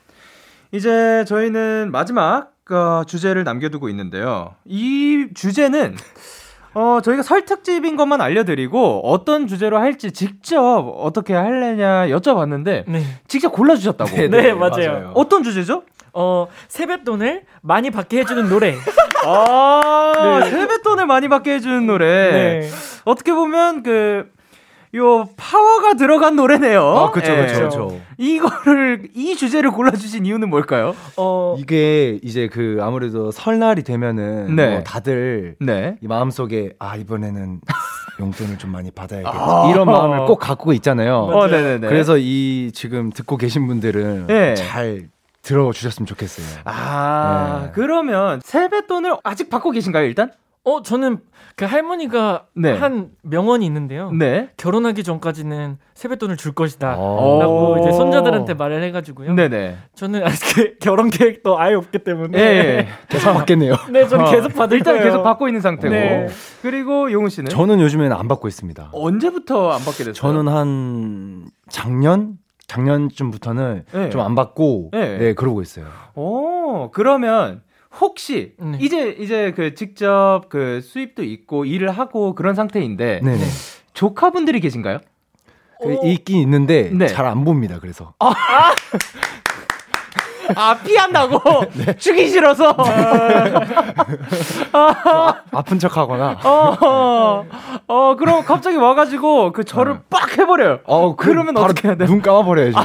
[0.73, 4.55] 이제 저희는 마지막 어, 주제를 남겨두고 있는데요.
[4.65, 5.97] 이 주제는
[6.75, 10.61] 어, 저희가 설 특집인 것만 알려드리고 어떤 주제로 할지 직접
[10.99, 13.03] 어떻게 할래냐 여쭤봤는데 네.
[13.29, 14.11] 직접 골라주셨다고.
[14.11, 14.93] 네, 네, 네 맞아요.
[14.93, 15.13] 맞아요.
[15.15, 15.85] 어떤 주제죠?
[16.13, 18.77] 어, 세뱃돈을 많이 받게 해주는 노래.
[19.25, 20.51] 아, 네.
[20.51, 22.61] 세뱃돈을 많이 받게 해주는 노래.
[22.61, 22.71] 네.
[23.05, 24.31] 어떻게 보면 그,
[24.95, 26.83] 요 파워가 들어간 노래네요.
[26.83, 28.01] 아, 그렇죠, 그렇죠, 그렇죠.
[28.17, 30.95] 이거를 이 주제를 골라주신 이유는 뭘까요?
[31.17, 34.71] 어 이게 이제 그 아무래도 설날이 되면은 네.
[34.71, 35.97] 뭐 다들 네.
[36.01, 37.61] 이 마음 속에 아 이번에는
[38.21, 41.17] 용돈을 좀 많이 받아야겠다 아~ 이런 마음을 꼭 갖고 있잖아요.
[41.17, 41.89] 어, 네네네.
[41.89, 44.55] 그래서 이 지금 듣고 계신 분들은 네.
[44.55, 45.09] 잘
[45.43, 46.63] 들어주셨으면 좋겠어요.
[46.65, 47.71] 아, 네.
[47.75, 50.31] 그러면 세뱃돈을 아직 받고 계신가요, 일단?
[50.65, 51.19] 어, 저는
[51.57, 52.73] 그 할머니가 네.
[52.73, 54.11] 한 명언이 있는데요.
[54.11, 54.49] 네.
[54.57, 56.89] 결혼하기 전까지는 세뱃돈을 줄 것이다.
[56.97, 59.35] 라고 이제 손자들한테 말을 해가지고요.
[59.35, 59.77] 네네.
[59.95, 62.39] 저는 아직 결혼 계획도 아예 없기 때문에.
[62.39, 62.89] 네.
[63.11, 63.75] 계속 받겠네요.
[63.93, 64.31] 네, 저는 어.
[64.31, 65.95] 계속 받을 일단 계속 받고 있는 상태고.
[65.95, 66.29] 네.
[66.63, 67.51] 그리고 용훈 씨는?
[67.51, 68.89] 저는 요즘에는 안 받고 있습니다.
[68.93, 70.15] 언제부터 안 받게 됐어요?
[70.15, 72.39] 저는 한 작년?
[72.67, 74.09] 작년쯤부터는 네.
[74.09, 75.19] 좀안 받고 네.
[75.19, 75.85] 네, 그러고 있어요.
[76.15, 77.61] 오, 그러면
[78.01, 78.79] 혹시 네.
[78.81, 83.45] 이제 이제 그 직접 그 수입도 있고 일을 하고 그런 상태인데 네네.
[83.93, 84.99] 조카분들이 계신가요?
[85.83, 87.07] 그 있긴 있는데 네.
[87.09, 87.79] 잘안 봅니다.
[87.81, 88.33] 그래서 아,
[90.57, 91.41] 아 피한다고
[91.75, 91.97] 네.
[91.97, 92.75] 주기 싫어서
[94.73, 97.47] 아, 아픈 척하거나 어, 어,
[97.87, 100.01] 어 그럼 갑자기 와가지고 그 저를 네.
[100.11, 100.81] 빡 해버려요.
[100.85, 102.07] 어 그, 그러면 어떻게 해야 돼?
[102.07, 102.77] 눈 감아버려야지.
[102.77, 102.85] 아,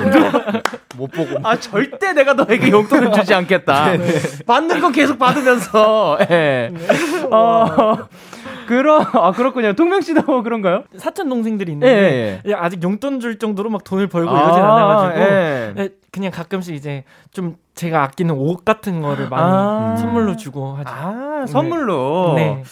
[1.00, 1.38] 못 보고.
[1.44, 3.92] 아 절대 내가 너에게 용돈을 주지 않겠다.
[3.98, 4.46] 네, 네.
[4.46, 6.18] 받는 건 계속 받으면서.
[6.30, 6.70] 예.
[6.72, 6.88] 네.
[7.32, 7.98] 어.
[8.68, 9.74] 그러 아 그렇군요.
[9.74, 10.84] 동명 씨도 그런가요?
[10.98, 12.54] 사촌 동생들이 있는데 예, 예.
[12.54, 15.74] 아직 용돈 줄 정도로 막 돈을 벌고 아, 이러진 않아가지고 예.
[15.78, 15.90] 예.
[16.12, 20.90] 그냥 가끔씩 이제 좀 제가 아끼는 옷 같은 거를 많이 아~ 선물로 주고 하죠.
[20.90, 22.34] 아 선물로.
[22.36, 22.64] 네.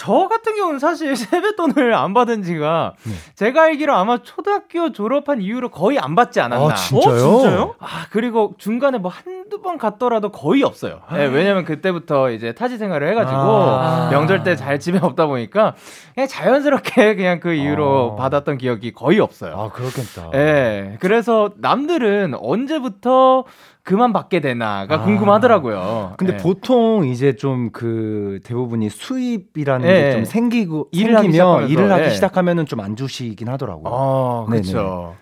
[0.00, 3.12] 저 같은 경우는 사실 세뱃돈을 안 받은 지가 네.
[3.34, 6.72] 제가 알기로 아마 초등학교 졸업한 이후로 거의 안 받지 않았나.
[6.72, 7.12] 아, 진짜요?
[7.12, 7.74] 어, 진짜요?
[7.80, 11.00] 아, 그리고 중간에 뭐 한두 번 갔더라도 거의 없어요.
[11.12, 15.74] 네, 왜냐면 그때부터 이제 타지 생활을 해가지고 아~ 명절 때 잘 집에 없다 보니까
[16.14, 19.54] 그냥 자연스럽게 그냥 그 이후로 아~ 받았던 기억이 거의 없어요.
[19.54, 20.30] 아, 그렇겠다.
[20.32, 20.38] 예.
[20.38, 23.44] 네, 그래서 남들은 언제부터
[23.90, 25.02] 그만 받게 되나가 아.
[25.02, 26.14] 궁금하더라고요.
[26.16, 26.42] 근데 네.
[26.42, 30.02] 보통 이제 좀 그 대부분이 수입이라는 네.
[30.04, 32.10] 게좀 생기고 일을 생기면 하기 일을 하기 네.
[32.10, 33.92] 시작하면은 좀 안 주시긴 하더라고요.
[33.92, 35.16] 아, 그렇죠.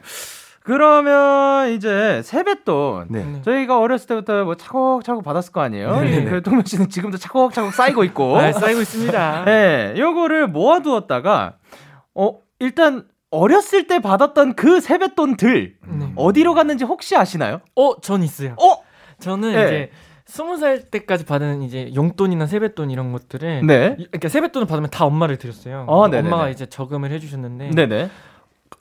[0.63, 3.43] 그러면 이제 세뱃돈 네.
[3.43, 6.01] 저희가 어렸을 때부터 뭐 차곡차곡 받았을 거 아니에요?
[6.03, 6.25] 네.
[6.25, 8.39] 그 동명 씨는 지금도 차곡차곡 쌓이고 있고.
[8.41, 9.45] 네, 쌓이고 있습니다.
[9.47, 11.55] 네, 요거를 모아두었다가
[12.15, 16.13] 어 일단 어렸을 때 받았던 그 세뱃돈들 네.
[16.17, 17.61] 어디로 갔는지 혹시 아시나요?
[17.77, 18.57] 어, 전 있어요.
[18.61, 18.83] 어?
[19.21, 19.65] 저는 네.
[19.65, 19.91] 이제
[20.25, 23.97] 스무 살 때까지 받은 이제 용돈이나 세뱃돈 이런 것들을 네.
[23.97, 25.85] 그러니까 세뱃돈을 받으면 다 엄마를 드렸어요.
[25.89, 28.11] 어, 엄마가 이제 저금을 해주셨는데 네네.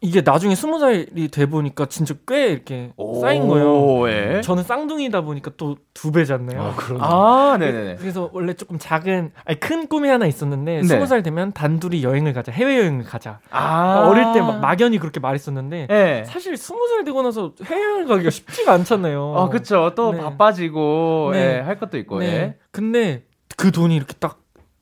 [0.01, 4.07] 이게 나중에 스무 살이 돼 보니까 진짜 꽤 이렇게 쌓인 거예요.
[4.09, 4.41] 예.
[4.41, 6.61] 저는 쌍둥이다 보니까 또 두 배잖아요.
[6.61, 7.03] 아, 그러네.
[7.03, 7.95] 아, 네네.
[7.95, 11.05] 그래서 원래 조금 작은, 아니 큰 꿈이 하나 있었는데 스무 네.
[11.07, 13.39] 살 되면 단둘이 여행을 가자, 해외 여행을 가자.
[13.49, 14.05] 아.
[14.07, 16.23] 어릴 때 막 막연히 그렇게 말했었는데 네.
[16.25, 19.33] 사실 스무 살 되고 나서 해외 여행 가기가 쉽지가 않잖아요.
[19.35, 19.93] 아, 그렇죠.
[19.95, 20.19] 또 네.
[20.19, 21.55] 바빠지고 네.
[21.55, 22.19] 예, 할 것도 있고.
[22.19, 22.25] 네.
[22.27, 22.55] 예.
[22.71, 23.23] 근데
[23.55, 24.37] 그 돈이 이렇게 딱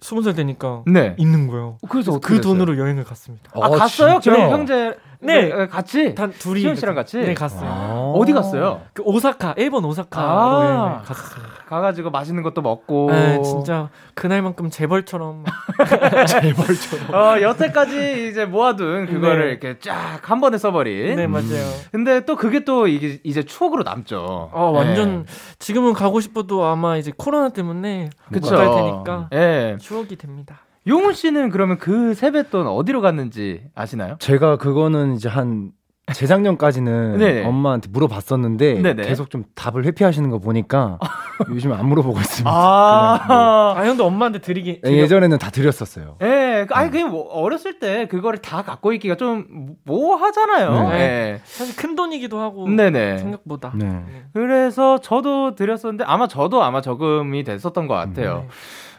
[0.05, 1.15] 스무 살 되니까 네.
[1.17, 1.79] 있는 거예요.
[1.89, 2.41] 그래서 그 됐어요?
[2.41, 3.49] 돈으로 여행을 갔습니다.
[3.55, 4.19] 아, 아 갔어요?
[4.23, 7.69] 그럼 형제 네, 네 같이 단 둘이 시원 씨랑 같이 네 갔어요.
[7.69, 8.81] 아~ 어디 갔어요?
[8.93, 11.45] 그 오사카 일본 오사카로 아~ 갔어요.
[11.67, 13.09] 가가지고 맛있는 것도 먹고.
[13.11, 15.43] 네, 진짜 그날만큼 재벌처럼.
[16.27, 17.13] 재벌처럼.
[17.13, 19.51] 어, 여태까지 이제 모아둔 그거를 네.
[19.51, 21.15] 이렇게 쫙 한 번에 써버린.
[21.15, 21.65] 네, 맞아요.
[21.91, 24.49] 근데 또 그게 또 이게 이제 추억으로 남죠.
[24.53, 25.33] 아, 완전 네.
[25.59, 29.29] 지금은 가고 싶어도 아마 이제 코로나 때문에 못갈 테니까.
[29.31, 29.77] 네.
[29.79, 30.64] 추억이 됩니다.
[30.87, 34.17] 용훈 씨는 그러면 그 세뱃돈 어디로 갔는지 아시나요?
[34.19, 35.71] 제가 그거는 이제 한
[36.13, 37.45] 재작년까지는 네네.
[37.47, 39.03] 엄마한테 물어봤었는데 네네.
[39.07, 40.99] 계속 좀 답을 회피하시는 거 보니까
[41.49, 42.49] 요즘 안 물어보고 있습니다.
[42.49, 44.95] 아, 아 형도 엄마한테 드리기 드려...
[44.97, 46.17] 예전에는 다 드렸었어요.
[46.21, 50.89] 예, 네, 아니 그냥 뭐 어렸을 때 그거를 다 갖고 있기가 좀 뭐 하잖아요.
[50.89, 50.97] 네.
[50.97, 51.41] 네.
[51.43, 53.19] 사실 큰 돈이기도 하고 네네.
[53.19, 53.71] 생각보다.
[53.75, 53.85] 네.
[53.85, 54.23] 네.
[54.33, 58.39] 그래서 저도 드렸었는데 아마 저도 아마 저금이 됐었던 것 같아요.
[58.39, 58.47] 네.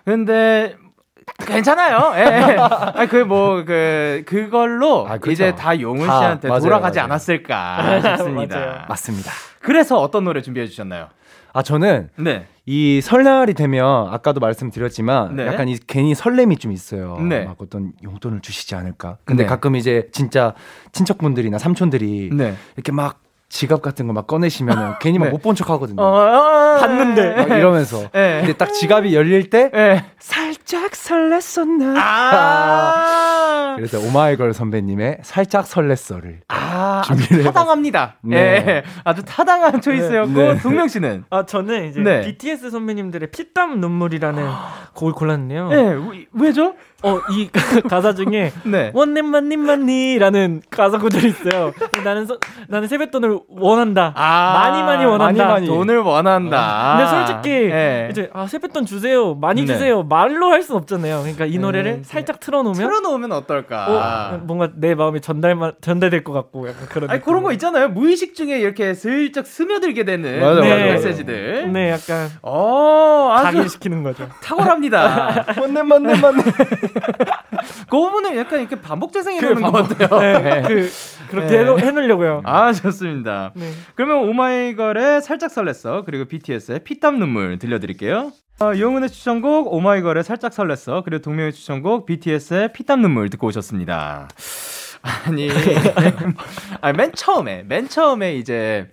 [0.05, 0.77] 근데
[1.47, 2.13] 괜찮아요.
[2.17, 2.21] 예.
[2.21, 2.57] 예.
[2.59, 5.31] 아니 그뭐 그 그걸로 아, 그렇죠.
[5.33, 7.05] 이제 다 용훈 씨한테 맞아요, 돌아가지 맞아요.
[7.11, 8.87] 않았을까 싶습니다.
[8.89, 9.31] 맞습니다.
[9.61, 11.09] 그래서 어떤 노래 준비해 주셨나요?
[11.53, 12.47] 아 저는 네.
[12.67, 15.47] 이 설날이 되면 아까도 말씀드렸지만 네.
[15.47, 17.19] 약간 이 괜히 설렘이 좀 있어요.
[17.21, 17.45] 네.
[17.45, 19.19] 막 어떤 용돈을 주시지 않을까.
[19.25, 19.49] 근데 네.
[19.49, 20.55] 가끔 이제 진짜
[20.93, 22.55] 친척분들이나 삼촌들이 네.
[22.77, 25.59] 이렇게 막 지갑 같은 거 막 꺼내시면 괜히 막 못본 네.
[25.59, 26.03] 척 하거든요.
[26.03, 27.57] 어, 어, 어, 봤는데.
[27.57, 28.11] 이러면서.
[28.13, 28.41] 네.
[28.41, 30.05] 근데 딱 지갑이 열릴 때 네.
[30.67, 31.95] 살짝 설렜었나.
[31.97, 38.17] 아~ 그래서 오마이걸 선배님의 살짝 설렜어를 아, 준비를 타당합니다.
[38.23, 38.65] 네.
[38.65, 38.83] 네.
[39.05, 40.59] 아주 타당한 초이스였고 네.
[40.59, 44.45] 동명 씨는 아 저는 이제 BTS 선배님들의 피땀 눈물이라는
[44.95, 45.69] 곡을 골랐네요.
[45.69, 46.27] 네.
[46.33, 46.75] 왜죠?
[47.03, 47.49] 어, 이
[47.89, 48.91] 가사 중에 네.
[48.95, 51.73] 원님만님만니라는 가사 구절이 있어요.
[52.03, 54.13] 나는 서, 나는 세뱃돈을 원한다.
[54.17, 55.45] 아, 많이 많이 원한다.
[55.45, 55.67] 많이, 많이.
[55.67, 56.97] 돈을 원한다.
[56.97, 58.09] 근데 솔직히 네.
[58.11, 59.35] 이제 아 세뱃돈 주세요.
[59.35, 59.67] 많이 네.
[59.75, 60.03] 주세요.
[60.03, 61.21] 말로 할수 없잖아요.
[61.21, 64.33] 그러니까 이 노래를 음, 살짝 틀어놓으면 틀어놓으면 어떨까?
[64.35, 67.11] 어, 뭔가 내 마음이 전달만 전달될 것 같고 약간 그런.
[67.11, 67.89] 아니 그런 거 있잖아요.
[67.91, 70.71] 무의식 중에 이렇게 슬쩍 스며들게 되는 맞아, 네.
[70.71, 71.73] 맞아, 메시지들.
[71.73, 74.29] 네, 약간 어 각인시키는 거죠.
[74.43, 75.45] 탁월합니다.
[75.87, 76.15] 맞네.
[76.89, 80.21] 그 부분을 약간 이렇게 반복 재생해 놓는 그 것 같아요.
[80.21, 80.63] 네, 네.
[80.63, 80.91] 그,
[81.31, 81.77] 그렇게 네.
[81.87, 82.43] 해놓으려고요.
[82.45, 83.53] 아, 좋습니다.
[83.55, 83.71] 네.
[83.95, 88.33] 그러면 오마이걸의 살짝 설렜어, 그리고 BTS의 피땀 눈물 들려드릴게요.
[88.61, 94.29] 어, 용훈의 추천곡 오마이걸의 살짝 설렜어, 그리고 동명의 추천곡 BTS의 피땀 눈물 듣고 오셨습니다.
[95.27, 95.49] 아니,
[96.81, 98.89] 아니, 맨 처음에, 맨 처음에 이제,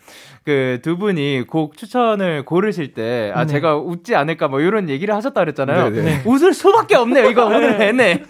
[0.45, 3.53] 그 두 분이 곡 추천을 고르실 때, 아, 네.
[3.53, 5.89] 제가 웃지 않을까, 뭐, 이런 얘기를 하셨다 그랬잖아요.
[5.89, 6.01] 네네.
[6.03, 6.21] 네.
[6.25, 7.91] 웃을 수밖에 없네요, 이거 오늘 네.
[7.91, 8.23] 내내.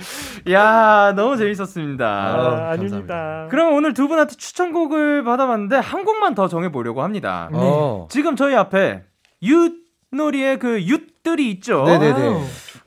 [0.52, 2.06] 야 너무 재밌었습니다.
[2.06, 3.48] 아, 아닙니다.
[3.50, 7.50] 그럼 오늘 두 분한테 추천곡을 받아봤는데, 한 곡만 더 정해보려고 합니다.
[7.52, 7.58] 네.
[7.60, 8.08] 어.
[8.12, 9.04] 지금 저희 앞에,
[9.41, 11.84] 윷놀이의 그 윷들이 있죠.
[11.84, 12.43] 네네네.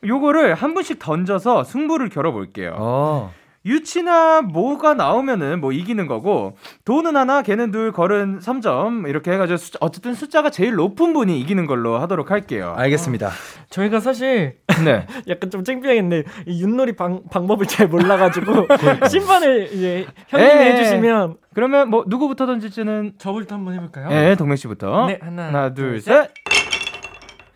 [0.07, 2.77] 요거를 한 분씩 던져서 승부를 겨뤄볼게요.
[2.79, 3.33] 어.
[3.67, 9.79] 유치나 뭐가 나오면은 뭐 이기는 거고 돈은 하나 걔는 둘 걸은 3점 이렇게 해가지고 숫자,
[9.81, 12.75] 어쨌든 숫자가 제일 높은 분이 이기는 걸로 하도록 할게요.
[12.77, 13.27] 알겠습니다.
[13.27, 13.31] 어,
[13.71, 15.07] 저희가 사실 네.
[15.29, 16.23] 약간 좀 창피하겠네.
[16.47, 18.69] 이 윷놀이 방, 방법을 잘 몰라가지고
[19.11, 20.73] 심판을 이제 형님이 에, 예, 예.
[20.73, 24.09] 해주시면 그러면 뭐 누구부터 던질지는 저부터 한번 해볼까요?
[24.09, 25.07] 네, 동명 씨부터.
[25.07, 26.31] 네, 하나, 하나 둘, 둘 셋.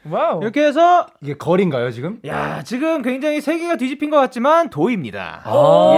[0.08, 0.40] wow.
[0.42, 2.18] 이렇게 해서 이게 걸인가요 지금?
[2.26, 5.42] 야 지금 굉장히 세 개가 뒤집힌 것 같지만 도입니다.
[5.44, 5.92] 아~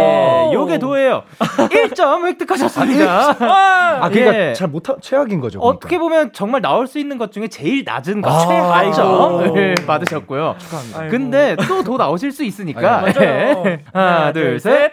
[0.50, 1.22] 예, 요게 도예요.
[1.38, 3.36] 1점 획득하셨습니다.
[3.38, 4.52] 아, 아 그러니까 예.
[4.54, 5.60] 잘 못하 최악인 거죠.
[5.60, 5.76] 그러니까.
[5.76, 10.56] 어떻게 보면 정말 나올 수 있는 것 중에 제일 낮은 것 아~ 최하점을 받으셨고요.
[10.58, 11.06] 축하합니다.
[11.08, 13.80] 근데 또도 나오실 수 있으니까 예.
[13.92, 14.92] 하나, 둘, 셋.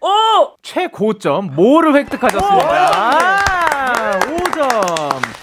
[0.00, 0.54] 오!
[0.62, 3.40] 최고점 모를 획득하셨습니다.
[4.20, 5.35] 5점.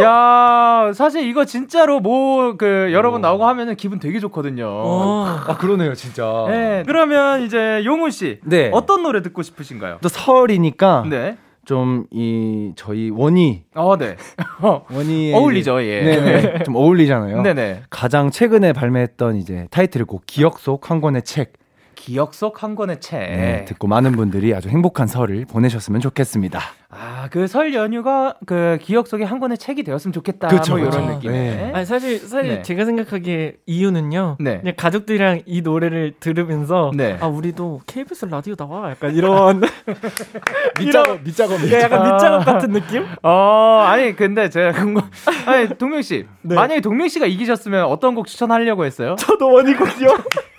[0.00, 4.66] 야, 사실 이거 진짜로 뭐 그 여러 번 나오고 하면은 기분 되게 좋거든요.
[4.66, 5.26] 어.
[5.46, 6.46] 아 그러네요, 진짜.
[6.48, 6.82] 네.
[6.86, 8.70] 그러면 이제 용훈 씨, 네.
[8.72, 9.98] 어떤 노래 듣고 싶으신가요?
[10.02, 11.04] 또 설이니까.
[11.08, 11.36] 네.
[11.64, 14.16] 좀 이 저희 원희 어, 네.
[14.92, 16.02] 원희 어울리죠, 예.
[16.02, 16.64] 네네.
[16.64, 17.42] 좀 어울리잖아요.
[17.42, 17.82] 네네.
[17.88, 21.52] 가장 최근에 발매했던 이제 타이틀곡 기억 속 한 권의 책.
[22.02, 23.18] 기억 속 한 권의 책.
[23.20, 26.58] 네, 듣고 많은 분들이 아주 행복한 설을 보내셨으면 좋겠습니다.
[26.90, 30.48] 아, 그 설 연휴가 그 기억 속의 한 권의 책이 되었으면 좋겠다.
[30.48, 31.06] 그쵸, 뭐 이런 그쵸.
[31.14, 31.30] 느낌.
[31.32, 31.70] 네.
[31.72, 32.62] 아니, 사실 사실 네.
[32.62, 34.38] 제가 생각하기에 이유는요.
[34.40, 34.58] 네.
[34.58, 37.16] 그냥 가족들이랑 이 노래를 들으면서 네.
[37.20, 38.90] 아, 우리도 KBS 라디오 나와.
[38.90, 39.60] 약간 이런
[40.80, 43.06] 밑작업 밑작업 네, 약간 밑작업 같은 느낌?
[43.22, 45.02] 어, 아니 근데 제가 궁금
[45.46, 46.26] 아니, 동명 씨.
[46.42, 46.56] 네.
[46.56, 49.14] 만약에 동명 씨가 이기셨으면 어떤 곡 추천하려고 했어요?
[49.18, 50.08] 저도 원희곡이요.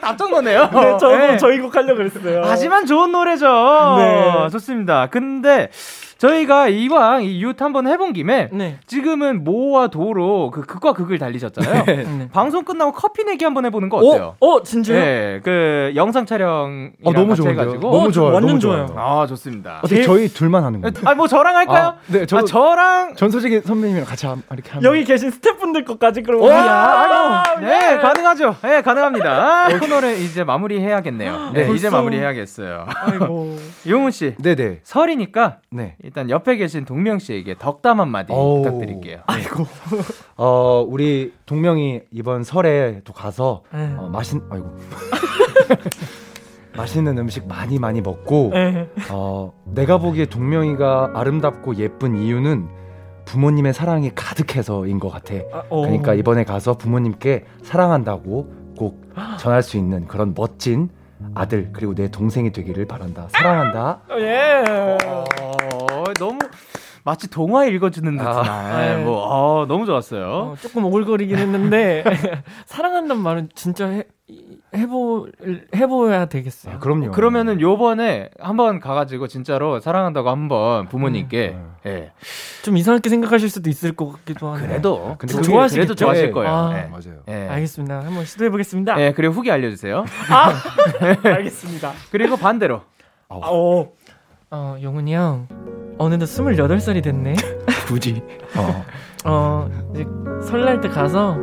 [0.00, 0.70] 답정 너네요.
[0.72, 1.36] 네, 저도 네.
[1.36, 2.42] 저희 곡 하려고 그랬어요.
[2.44, 3.46] 하지만 좋은 노래죠.
[3.98, 4.48] 네.
[4.50, 5.08] 좋습니다.
[5.08, 5.70] 근데
[6.20, 8.78] 저희가 이왕 이 유트 한번 해본 김에 네.
[8.86, 11.84] 지금은 모와 도로 그 극과 극을 달리셨잖아요.
[11.86, 11.96] 네.
[12.04, 12.28] 네.
[12.30, 14.36] 방송 끝나고 커피 내기 한번 해보는 거 어때요?
[14.38, 15.00] 어, 어 진짜요?
[15.00, 17.80] 네, 그 영상 촬영 어, 너무 좋은데요?
[17.80, 18.34] 너무 좋아요.
[18.34, 18.86] 완전 너무 좋아요.
[18.96, 19.78] 아 좋습니다.
[19.82, 20.92] 어떻게 저희 둘만 하는 거예요?
[21.06, 21.94] 아뭐 저랑 할까요?
[21.96, 26.42] 아, 네, 저, 아, 저랑 전소식이 선배님이랑 같이 이렇게 하면 여기 계신 스태프분들 것까지 그럼
[26.42, 28.56] 오, 야, 아이고, 네, 가능하죠.
[28.60, 29.68] 네, 가능합니다.
[29.80, 31.52] 코너를 이제 마무리해야겠네요.
[31.54, 32.86] 네, 이제 마무리해야겠어요.
[32.94, 33.56] 아이고.
[33.88, 34.34] 용훈 씨.
[34.36, 34.80] 네네.
[34.82, 35.96] 설이니까 네.
[36.10, 39.16] 일단 옆에 계신 동명 씨에게 덕담 한마디 오, 부탁드릴게요.
[39.18, 39.22] 네.
[39.26, 39.64] 아이고.
[40.36, 43.94] 어, 우리 동명이 이번 설에 또 가서 네.
[43.96, 44.76] 어, 맛있 아이고.
[46.76, 48.88] 맛있는 음식 많이 많이 먹고 네.
[49.12, 52.66] 어, 내가 보기에 동명이가 아름답고 예쁜 이유는
[53.26, 55.34] 부모님의 사랑이 가득해서인 것 같아.
[55.52, 55.82] 아, 어.
[55.82, 59.00] 그러니까 이번에 가서 부모님께 사랑한다고 꼭
[59.38, 60.88] 전할 수 있는 그런 멋진
[61.34, 63.28] 아들 그리고 내 동생이 되기를 바란다.
[63.30, 64.00] 사랑한다.
[64.18, 64.64] 예.
[65.06, 65.24] 어,
[66.14, 66.38] 너무
[67.04, 69.02] 마치 동화 읽어주는 듯한 아, 네.
[69.02, 70.26] 뭐 어, 너무 좋았어요.
[70.26, 72.04] 어, 조금 오글거리긴 했는데
[72.66, 74.04] 사랑한다는 말은 진짜 해,
[74.74, 75.28] 해보
[75.74, 76.74] 해보야 되겠어요.
[76.74, 77.10] 아, 그럼요.
[77.12, 81.90] 그러면은 요번에 한번 가가지고 진짜로 사랑한다고 한번 부모님께 음, 네.
[81.90, 82.12] 예.
[82.62, 84.68] 좀 이상하게 생각하실 수도 있을 것 같기도 하네요.
[84.68, 86.52] 그래도 근데 좋아하시 그래도 좋아하실 거예요.
[86.52, 86.82] 아, 네.
[86.86, 87.22] 맞아요.
[87.26, 87.48] 네.
[87.48, 88.04] 알겠습니다.
[88.04, 88.96] 한번 시도해 보겠습니다.
[88.96, 90.04] 네, 그리고 후기 알려주세요.
[90.30, 90.52] 아,
[91.24, 91.92] 알겠습니다.
[92.10, 92.82] 그리고 반대로.
[93.30, 93.38] 아,
[94.52, 95.46] 어, 어 영훈이 형
[95.98, 97.34] 어느덧 28살이 됐네.
[97.86, 98.22] 굳이.
[98.56, 98.84] 어.
[99.24, 100.04] 어, 이제
[100.48, 101.36] 설날 때 가서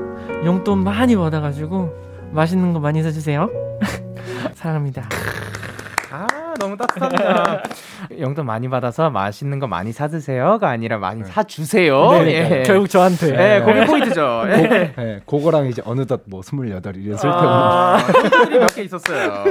[0.44, 1.94] 용돈 많이 받아가지고
[2.32, 3.50] 맛있는 거 많이 사주세요.
[4.56, 5.08] 사랑합니다.
[6.58, 7.64] 아 너무 따뜻합니다.
[8.20, 11.28] 용돈 많이 받아서 맛있는 거 많이 사 드세요가 아니라 많이 네.
[11.28, 12.12] 사주세요.
[12.24, 12.64] 네, 예.
[12.64, 13.32] 결국 저한테.
[13.32, 14.44] 네, 포인트죠.
[14.48, 14.94] 예.
[14.96, 17.98] 고, 네, 그거랑 이제 어느덧 뭐 28, 이랬을 아,
[18.50, 19.44] 때 몇개 있었어요.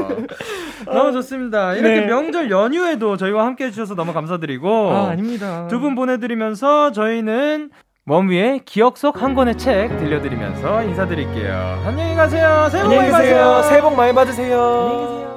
[0.87, 1.75] 너무 좋습니다.
[1.75, 2.07] 이렇게 네.
[2.07, 4.91] 명절 연휴에도 저희와 함께 해 주셔서 너무 감사드리고.
[4.93, 5.67] 아, 아닙니다.
[5.69, 7.71] 두 분 보내 드리면서 저희는
[8.07, 11.83] 멈위의 기억 속 한 권의 책 들려드리면서 인사드릴게요.
[11.87, 12.69] 안녕히 가세요.
[12.71, 13.63] 새해 복 많이 받으세요.
[13.63, 14.59] 새해 복 많이 받으세요.
[14.63, 15.36] 안녕히 계세요.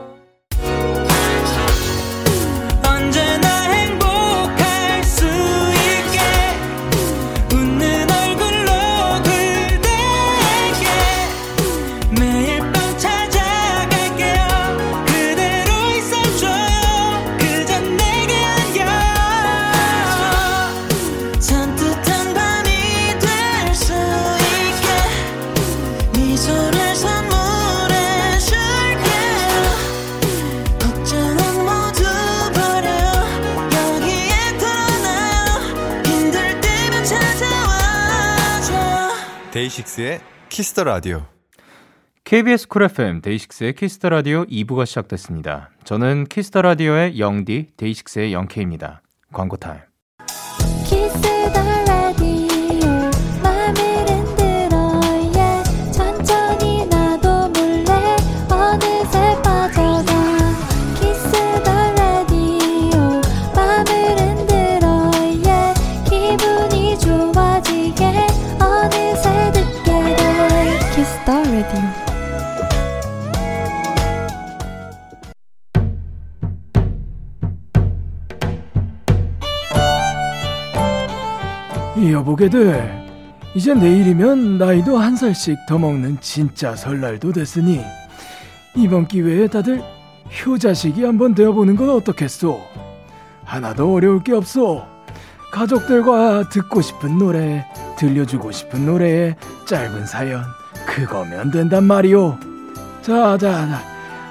[40.60, 41.26] Kiss the Radio.
[42.26, 45.70] KBS Cool FM 데이식스의 Kiss the Radio 2부가 시작됐습니다.
[45.86, 49.02] 저는 Kiss the Radio의 영디 데이식스의 영케입니다.
[49.32, 49.89] 광고 타임.
[82.08, 83.10] 여보게들
[83.56, 87.82] 이제 내일이면 나이도 한 살씩 더 먹는 진짜 설날도 됐으니
[88.76, 89.82] 이번 기회에 다들
[90.46, 92.60] 효자식이 한번 되어보는 건 어떻겠소?
[93.44, 94.86] 하나도 어려울 게 없소.
[95.52, 97.66] 가족들과 듣고 싶은 노래,
[97.98, 99.36] 들려주고 싶은 노래에
[99.66, 100.44] 짧은 사연,
[100.86, 102.38] 그거면 된단 말이오.
[103.02, 103.82] 자, 자, 자,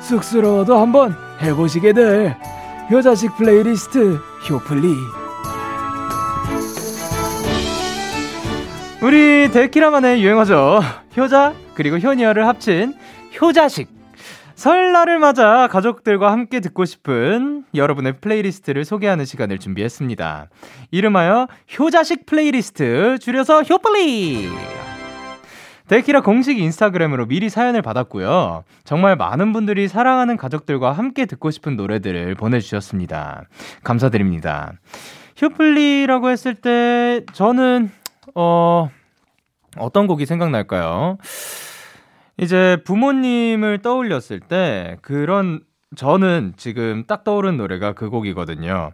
[0.03, 2.37] 쑥스러워도 한번 해보시게들.
[2.91, 5.18] 효자식 플레이리스트, 효플리.
[9.01, 10.81] 우리 데키라만의 유행어죠.
[11.17, 12.95] 효자 그리고 효녀를 합친
[13.41, 13.89] 효자식.
[14.57, 20.49] 설날을 맞아 가족들과 함께 듣고 싶은 여러분의 playlist를 소개하는 시간을 준비했습니다.
[20.91, 21.47] 이름하여
[21.79, 24.49] 효자식 플레이리스트, 줄여서 효플리!
[25.87, 28.65] 데키라 공식 인스타그램으로 미리 사연을 받았고요.
[28.83, 33.45] 정말 많은 분들이 사랑하는 가족들과 함께 듣고 싶은 노래들을 보내주셨습니다.
[33.85, 34.73] 감사드립니다.
[35.41, 37.91] 효플리라고 했을 때, 저는
[38.41, 38.89] 어,
[39.79, 41.19] 어떤 곡이 생각날까요?
[42.37, 45.61] 이제 부모님을 떠올렸을 때 그런
[45.97, 48.93] 저는 지금 딱 떠오른 노래가 그 곡이거든요.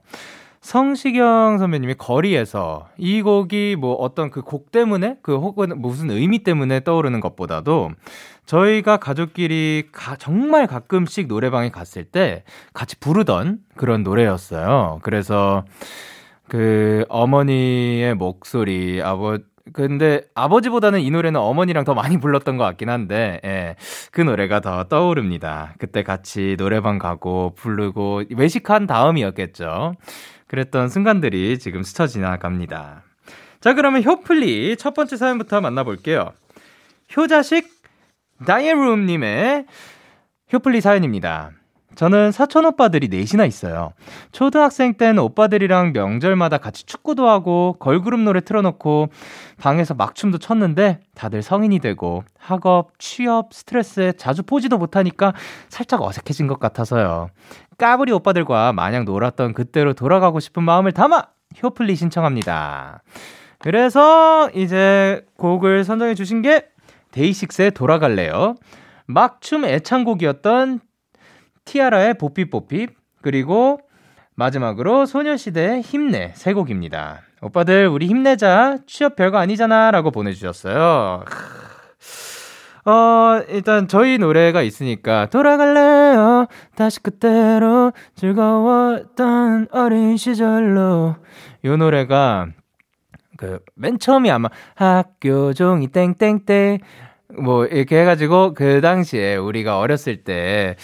[0.62, 6.81] 성시경 선배님이 거리에서 이 곡이 뭐 어떤 그 곡 때문에 그 혹은 무슨 의미 때문에
[6.81, 7.91] 떠오르는 것보다도
[8.47, 15.01] 저희가 가족끼리 가, 정말 가끔씩 노래방에 갔을 때 같이 부르던 그런 노래였어요.
[15.03, 15.64] 그래서
[16.49, 19.38] 그 어머니의 목소리, 아버
[19.72, 23.76] 근데 아버지보다는 이 노래는 어머니랑 더 많이 불렀던 것 같긴 한데, 예.
[24.12, 25.74] 그 노래가 더 떠오릅니다.
[25.78, 29.95] 그때 같이 노래방 가고 부르고 외식한 다음이었겠죠.
[30.49, 33.03] 그랬던 순간들이 지금 스쳐 지나갑니다.
[33.61, 36.32] 자, 그러면 효플리 첫 번째 사연부터 만나볼게요.
[37.16, 37.66] 효자식
[38.47, 39.64] 다이애룸님의
[40.53, 41.53] 효플리 사연입니다.
[41.97, 43.92] 저는 사촌 오빠들이 넷이나 있어요.
[44.32, 49.09] 초등학생 땐 오빠들이랑 명절마다 같이 축구도 하고 걸그룹 노래 틀어놓고
[49.59, 55.32] 방에서 막춤도 췄는데 다들 성인이 되고 학업, 취업, 스트레스에 자주 포지도 못하니까
[55.68, 57.30] 살짝 어색해진 것 같아서요.
[57.78, 61.24] 까불이 오빠들과 마냥 놀았던 그때로 돌아가고 싶은 마음을 담아
[61.62, 63.03] 효플리 신청합니다.
[63.59, 66.66] 그래서 이제 곡을 선정해 주신 게
[67.12, 68.57] 데이식스의 돌아갈래요.
[69.07, 70.80] 막춤 애창곡이었던
[71.65, 72.89] 티아라의 뽀삐뽀삐
[73.23, 73.81] 그리고
[74.35, 77.21] 마지막으로 소녀시대의 힘내 세 곡입니다.
[77.41, 81.25] 오빠들 우리 힘내자 취업 별거 아니잖아 라고 보내주셨어요.
[82.87, 86.47] 어, 일단 저희 노래가 있으니까 돌아갈래요.
[86.75, 91.17] 다시 그때로 즐거웠던 어린 시절로
[91.62, 92.49] 이 노래가
[93.37, 96.79] 그 맨 처음이 아마 학교 종이 땡땡땡
[97.39, 100.77] 뭐 이렇게 해가지고 그 당시에 우리가 어렸을 때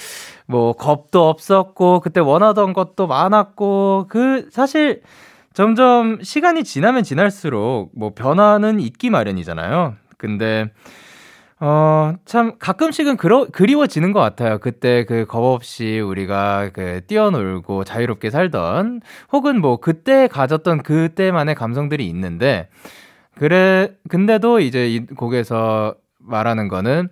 [0.50, 5.02] 뭐 겁도 없었고 그때 원하던 것도 많았고 그 사실
[5.54, 9.94] 점점 시간이 지나면 지날수록 뭐 변화는 있기 마련이잖아요.
[10.18, 10.70] 근데
[11.62, 14.58] 어, 참, 가끔씩은 그러, 그리워지는 것 같아요.
[14.58, 22.06] 그때 그 겁 없이 우리가 그 뛰어놀고 자유롭게 살던, 혹은 뭐 그때 가졌던 그때만의 감성들이
[22.08, 22.68] 있는데,
[23.36, 27.10] 그래, 근데도 이제 이 곡에서 말하는 거는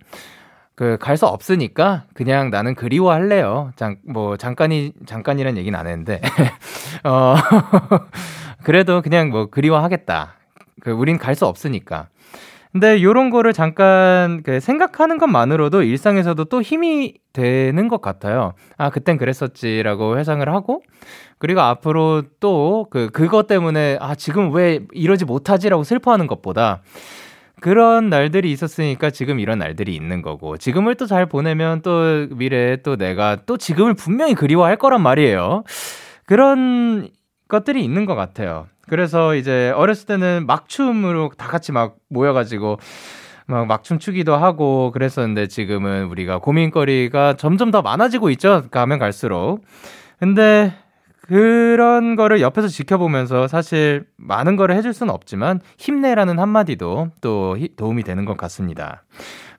[0.79, 3.71] 그 갈 수 없으니까 그냥 나는 그리워할래요.
[3.75, 6.21] 잠, 뭐 잠깐이, 잠깐이란 얘기는 안 했는데,
[7.03, 7.35] 어,
[8.63, 10.35] 그래도 그냥 뭐 그리워하겠다.
[10.81, 12.07] 그, 우린 갈 수 없으니까.
[12.71, 18.53] 근데 요런 거를 잠깐 그 생각하는 것만으로도 일상에서도 또 힘이 되는 것 같아요.
[18.77, 20.83] 아, 그땐 그랬었지라고 회상을 하고,
[21.39, 26.83] 그리고 앞으로 또 그, 그것 때문에, 아, 지금 왜 이러지 못하지라고 슬퍼하는 것보다,
[27.61, 32.95] 그런 날들이 있었으니까 지금 이런 날들이 있는 거고, 지금을 또 잘 보내면 또 미래에 또
[32.95, 35.63] 내가 또 지금을 분명히 그리워할 거란 말이에요.
[36.25, 37.09] 그런
[37.47, 38.67] 것들이 있는 것 같아요.
[38.87, 42.77] 그래서 이제 어렸을 때는 막춤으로 다 같이 막 모여가지고
[43.47, 48.65] 막 막춤 추기도 하고 그랬었는데 지금은 우리가 고민거리가 점점 더 많아지고 있죠.
[48.69, 49.63] 가면 갈수록.
[50.19, 50.73] 근데
[51.29, 58.25] 그런 거를 옆에서 지켜보면서 사실 많은 거를 해줄 수는 없지만 힘내라는 한마디도 또 도움이 되는
[58.25, 59.03] 것 같습니다.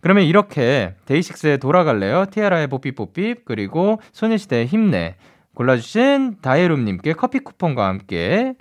[0.01, 2.25] 그러면 이렇게 데이식스의 돌아갈래요?
[2.33, 5.15] 티아라의 뽀삐뽀삐 그리고 소녀시대의 힘내
[5.55, 8.55] 골라주신 다이rum님께 커피 쿠폰과 함께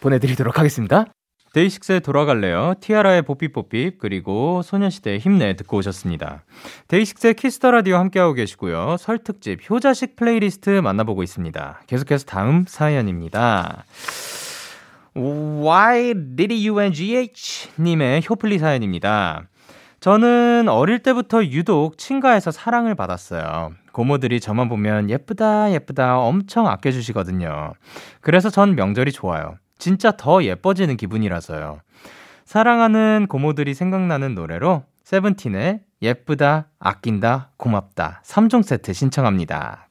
[0.00, 1.06] 보내드리도록 하겠습니다.
[1.52, 2.74] 데이식스에 돌아갈래요.
[2.80, 6.44] 티아라의 뽀삐뽀삐 그리고 소녀시대의 힘내 듣고 오셨습니다.
[6.88, 8.96] DAY6의 Kiss the Radio 함께하고 계시고요.
[8.98, 11.82] 설 특집 효자식 플레이리스트 만나보고 있습니다.
[11.86, 13.84] 계속해서 다음 사연입니다.
[15.14, 19.42] Y D U N G H 님의 효플리 사연입니다.
[20.00, 23.72] 저는 어릴 때부터 유독 친가에서 사랑을 받았어요.
[23.92, 27.74] 고모들이 저만 보면 예쁘다 예쁘다 엄청 아껴주시거든요.
[28.20, 29.58] 그래서 전 명절이 좋아요.
[29.82, 31.80] 진짜 더 예뻐지는 기분이라서요.
[32.44, 39.88] 사랑하는 고모들이 생각나는 노래로 세븐틴의 예쁘다, 아낀다, 고맙다 3종 세트 신청합니다.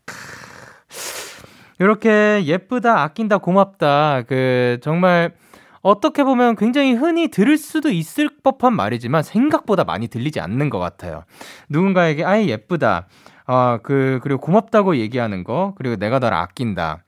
[1.79, 5.33] 이렇게 예쁘다, 아낀다, 고맙다 그 정말
[5.81, 11.25] 어떻게 보면 굉장히 흔히 들을 수도 있을 법한 말이지만 생각보다 많이 들리지 않는 것 같아요.
[11.67, 13.07] 누군가에게 아예 예쁘다,
[13.45, 17.03] 아, 그, 그리고 고맙다고 얘기하는 거, 그리고 내가 너를 아낀다.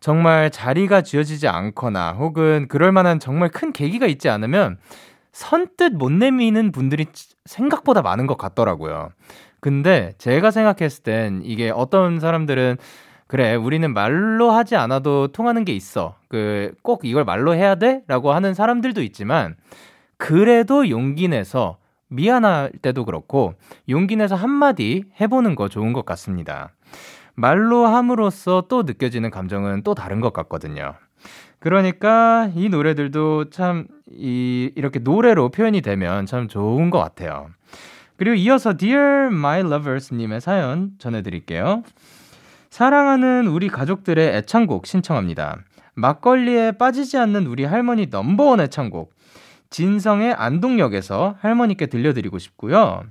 [0.00, 4.78] 정말 자리가 쥐어지지 않거나 혹은 그럴 만한 정말 큰 계기가 있지 않으면
[5.32, 7.06] 선뜻 못 내미는 분들이
[7.44, 9.10] 생각보다 많은 것 같더라고요.
[9.60, 12.76] 근데 제가 생각했을 땐 이게 어떤 사람들은
[13.26, 16.16] 그래, 우리는 말로 하지 않아도 통하는 게 있어.
[16.28, 18.02] 그, 꼭 이걸 말로 해야 돼?
[18.06, 19.56] 라고 하는 사람들도 있지만,
[20.16, 21.78] 그래도 용기 내서,
[22.08, 23.54] 미안할 때도 그렇고,
[23.88, 26.75] 용기 내서 한마디 해보는 거 좋은 것 같습니다.
[27.36, 30.94] 말로 함으로써 또 느껴지는 감정은 또 다른 것 같거든요.
[31.58, 37.48] 그러니까 이 노래들도 참 이, 이렇게 노래로 표현이 되면 참 좋은 것 같아요.
[38.16, 41.82] 그리고 이어서 Dear My Lovers 님의 사연 전해드릴게요.
[42.70, 45.58] 사랑하는 우리 가족들의 애창곡 신청합니다.
[45.94, 49.14] 막걸리에 빠지지 않는 우리 할머니 넘버원 애창곡.
[49.70, 53.02] 진성의 안동역에서 할머니께 들려드리고 싶고요.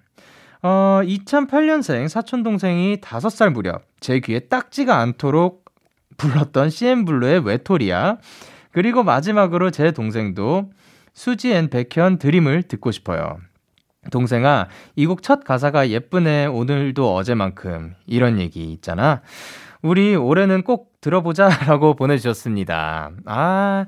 [0.61, 5.65] 어, 2008년생 사촌 동생이 5살 무렵 제 귀에 딱지가 앉도록
[6.17, 8.17] 불렀던 CNBLUE의 외톨이야.
[8.71, 10.71] 그리고 마지막으로 제 동생도
[11.13, 13.37] 수지 and 백현 Dream을 듣고 싶어요.
[14.11, 17.95] 동생아, 이 곡 첫 가사가 예쁘네, 오늘도 어제만큼.
[18.05, 19.21] 이런 얘기 있잖아.
[19.81, 23.11] 우리 올해는 꼭 들어보자 라고 보내주셨습니다.
[23.25, 23.85] 아,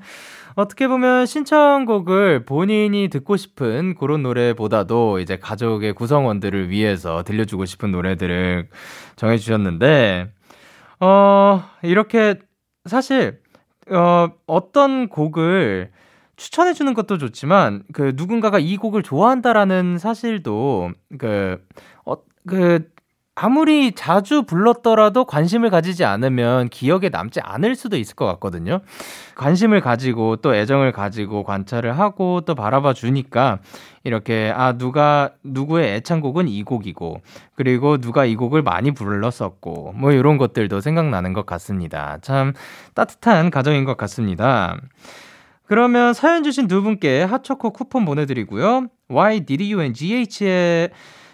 [0.55, 8.69] 어떻게 보면 신청곡을 본인이 듣고 싶은 그런 노래보다도 이제 가족의 구성원들을 위해서 들려주고 싶은 노래들을
[9.15, 10.31] 정해주셨는데,
[10.99, 12.39] 어, 이렇게
[12.85, 13.39] 사실,
[13.91, 15.91] 어, 어떤 곡을
[16.37, 21.63] 추천해주는 것도 좋지만, 그 누군가가 이 곡을 좋아한다라는 사실도, 그,
[22.05, 22.15] 어,
[22.47, 22.89] 그,
[23.39, 28.79] 아무리 자주 불렀더라도 관심을 가지지 않으면 기억에 남지 않을 수도 있을 것 같거든요.
[29.35, 33.59] 관심을 가지고 또 애정을 가지고 관찰을 하고 또 바라봐 주니까
[34.03, 37.21] 이렇게 아 누가 누구의 애창곡은 이 곡이고
[37.53, 42.17] 그리고 누가 이 곡을 많이 불렀었고 뭐 이런 것들도 생각나는 것 같습니다.
[42.23, 42.53] 참
[42.95, 44.77] 따뜻한 가정인 것 같습니다.
[45.67, 48.87] 그러면 사연 주신 두 분께 핫초코 쿠폰 보내드리고요.
[49.09, 50.89] Y D D U N G H의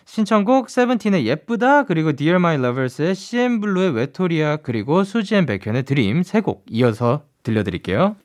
[0.05, 6.65] 신청곡 세븐틴의 예쁘다 그리고 Dear My Lovers의 CN블루의 외톨이야 그리고 수지앤 백현의 드림 세 곡
[6.69, 8.15] 이어서 들려드릴게요.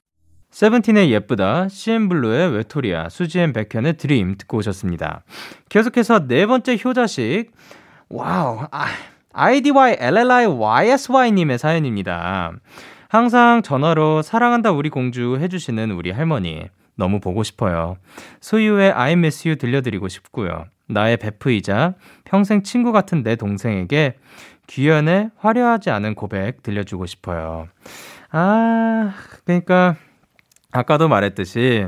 [0.51, 5.23] 세븐틴의 예쁘다, CN블루의 외톨이야, 수지앤 백현의 드림 듣고 오셨습니다.
[5.69, 7.53] 계속해서 네 번째 효자식
[8.09, 8.87] wow 아,
[9.33, 12.53] IDY LLI YSY님의 사연입니다.
[13.09, 16.65] 항상 전화로 사랑한다 우리 공주 해주시는 우리 할머니
[16.97, 17.97] 너무 보고 싶어요.
[18.41, 20.65] 소유의 I miss you 들려드리고 싶고요.
[20.89, 24.17] 나의 베프이자 평생 친구 같은 내 동생에게
[24.67, 27.69] 규현의 화려하지 않은 고백 들려주고 싶어요.
[28.31, 29.15] 아,
[29.45, 29.97] 그러니까
[30.73, 31.87] 아까도 말했듯이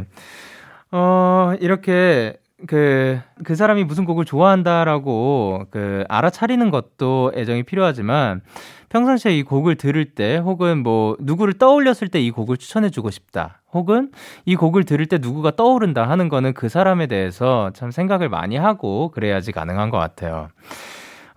[0.91, 2.35] 어, 이렇게
[2.67, 8.43] 그, 그 사람이 무슨 곡을 좋아한다라고 그 알아차리는 것도 애정이 필요하지만
[8.91, 13.63] 평상시에 이 곡을 들을 때 혹은 뭐 누구를 떠올렸을 때 이 곡을 추천해주고 싶다.
[13.73, 14.11] 혹은
[14.45, 19.11] 이 곡을 들을 때 누구가 떠오른다 하는 거는 그 사람에 대해서 참 생각을 많이 하고
[19.13, 20.49] 그래야지 가능한 것 같아요.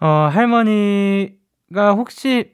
[0.02, 2.52] 어, 할머니가 혹시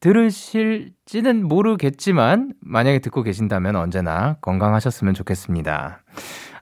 [0.00, 6.00] 들으실지는 모르겠지만 만약에 듣고 계신다면 언제나 건강하셨으면 좋겠습니다.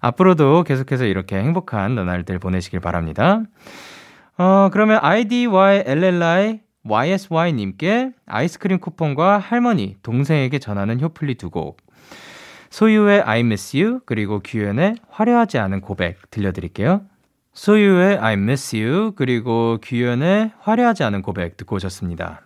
[0.01, 3.43] 앞으로도 계속해서 이렇게 행복한 나날들 보내시길 바랍니다.
[4.39, 11.79] 어, 그러면 IDYLLI YSY님께 아이스크림 쿠폰과 할머니, 동생에게 전하는 효플리 두 곡.
[12.71, 17.03] 소유의 I miss you, 그리고 규현의 화려하지 않은 고백 들려드릴게요.
[17.53, 22.43] 소유의 I miss you, 그리고 규현의 화려하지 않은 고백 듣고 오셨습니다.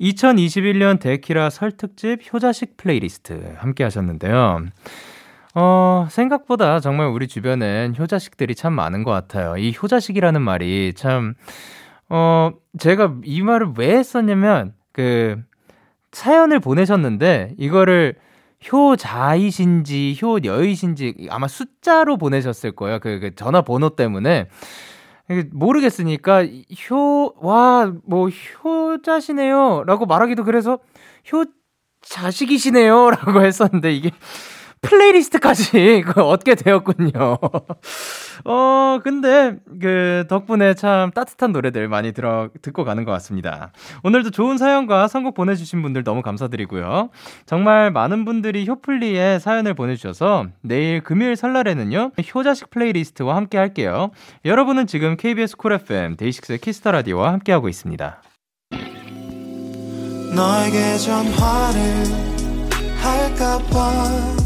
[0.00, 4.66] 2021년 데키라 설 특집 효자식 플레이리스트 함께 하셨는데요.
[5.54, 9.56] 어, 생각보다 정말 우리 주변엔 효자식들이 참 많은 것 같아요.
[9.56, 11.34] 이 효자식이라는 말이 참,
[12.08, 15.42] 어, 제가 이 말을 왜 했었냐면, 그,
[16.12, 18.14] 사연을 보내셨는데, 이거를
[18.72, 22.98] 효자이신지, 효녀이신지, 아마 숫자로 보내셨을 거예요.
[23.00, 24.48] 그, 그 전화번호 때문에.
[25.52, 26.44] 모르겠으니까
[26.88, 29.82] 효, 와, 뭐 효자시네요.
[29.84, 30.78] 라고 말하기도 그래서
[31.32, 31.44] 효
[32.00, 33.10] 자식이시네요.
[33.10, 34.10] 라고 했었는데 이게
[34.86, 37.38] playlist까지 얻게 되었군요.
[38.44, 43.72] 어, 근데 그 덕분에 참 따뜻한 노래들 많이 들어 듣고 가는 것 같습니다.
[44.04, 47.10] 오늘도 좋은 사연과 선곡 보내주신 분들 너무 감사드리고요.
[47.44, 54.10] 정말 많은 분들이 효플리에 사연을 보내주셔서 내일 금요일 설날에는요 효자식 playlist와 함께 할게요.
[54.44, 58.22] 여러분은 지금 KBS 쿨 FM 데이식스의 키스터 라디오와 함께하고 있습니다.
[60.34, 61.80] 너에게 전화를
[63.00, 64.45] 할까봐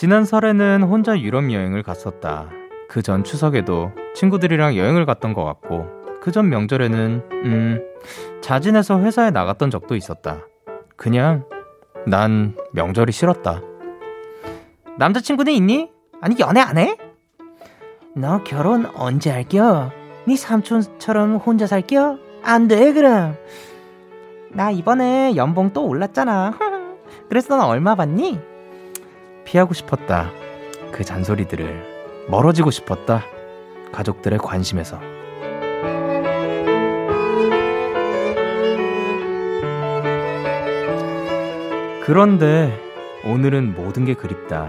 [0.00, 2.48] 지난 설에는 혼자 유럽 여행을 갔었다.
[2.88, 5.88] 그 전 추석에도 친구들이랑 여행을 갔던 것 같고,
[6.22, 7.80] 그 전 명절에는, 음,
[8.40, 10.38] 자진해서 회사에 나갔던 적도 있었다.
[10.96, 11.44] 그냥,
[12.06, 13.60] 난 명절이 싫었다.
[14.96, 15.90] 남자친구는 있니?
[16.22, 16.96] 아니, 연애 안 해?
[18.16, 19.90] 너 결혼 언제 할겨?
[20.26, 22.16] 네 삼촌처럼 혼자 살겨?
[22.42, 23.36] 안 돼, 그럼.
[24.48, 26.54] 나 이번에 연봉 또 올랐잖아.
[27.28, 28.48] 그래서 넌 얼마 받니?
[29.50, 30.30] 피하고 싶었다.
[30.92, 33.24] 그 잔소리들을 멀어지고 싶었다.
[33.90, 35.00] 가족들의 관심에서.
[42.04, 42.72] 그런데
[43.24, 44.68] 오늘은 모든 게 그립다.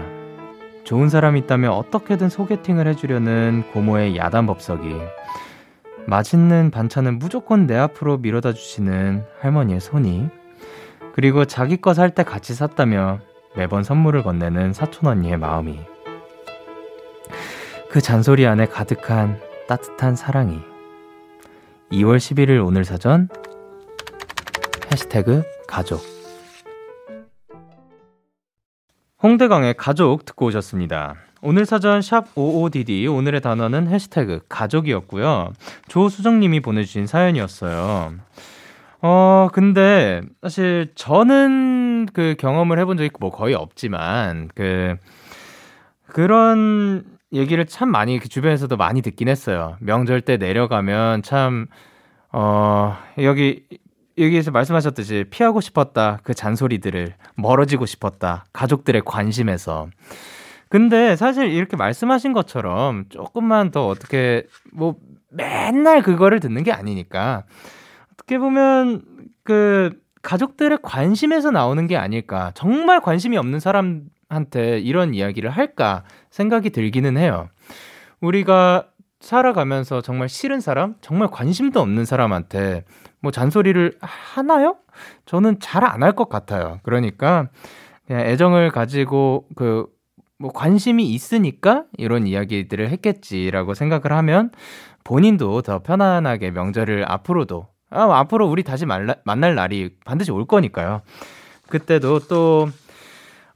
[0.84, 4.96] 좋은 사람이 있다면 어떻게든 소개팅을 해주려는 고모의 야단 법석이
[6.06, 10.28] 맛있는 반찬은 무조건 내 앞으로 밀어다 주시는 할머니의 손이
[11.14, 13.20] 그리고 자기 거 살 때 같이 샀다며
[13.54, 15.78] 매번 선물을 건네는 사촌 언니의 마음이
[17.90, 19.38] 그 잔소리 안에 가득한
[19.68, 20.58] 따뜻한 사랑이
[21.90, 23.28] 2월 11일 오늘 사전
[24.90, 26.00] 해시태그 가족
[29.22, 31.14] 홍대광의 가족 듣고 오셨습니다.
[31.42, 35.52] 오늘 사전 샵 55DD 오늘의 단어는 해시태그 가족이었고요.
[35.88, 38.14] 조수정님이 보내주신 사연이었어요.
[39.02, 44.96] 어, 근데 사실 저는 그 경험을 해본 적이 뭐 거의 없지만 그
[46.06, 49.76] 그런 얘기를 참 많이 그 주변에서도 많이 듣긴 했어요.
[49.80, 51.66] 명절 때 내려가면 참,
[52.30, 53.64] 어, 여기,
[54.18, 56.18] 여기에서 말씀하셨듯이 피하고 싶었다.
[56.22, 58.44] 그 잔소리들을 멀어지고 싶었다.
[58.52, 59.88] 가족들의 관심에서.
[60.68, 64.96] 근데 사실 이렇게 말씀하신 것처럼 조금만 더 어떻게, 뭐,
[65.30, 67.44] 맨날 그거를 듣는 게 아니니까.
[68.12, 69.02] 어떻게 보면
[69.44, 72.52] 그 가족들의 관심에서 나오는 게 아닐까.
[72.54, 77.48] 정말 관심이 없는 사람한테 이런 이야기를 할까 생각이 들기는 해요.
[78.20, 78.88] 우리가
[79.20, 82.84] 살아가면서 정말 싫은 사람, 정말 관심도 없는 사람한테
[83.20, 84.76] 뭐 잔소리를 하나요?
[85.26, 86.80] 저는 잘 안 할 것 같아요.
[86.82, 87.48] 그러니까
[88.06, 89.86] 그냥 애정을 가지고 그
[90.42, 94.50] 뭐 관심이 있으니까 이런 이야기들을 했겠지라고 생각을 하면
[95.04, 101.02] 본인도 더 편안하게 명절을 앞으로도 아, 앞으로 우리 다시 말라, 만날 날이 반드시 올 거니까요.
[101.68, 102.68] 그때도 또,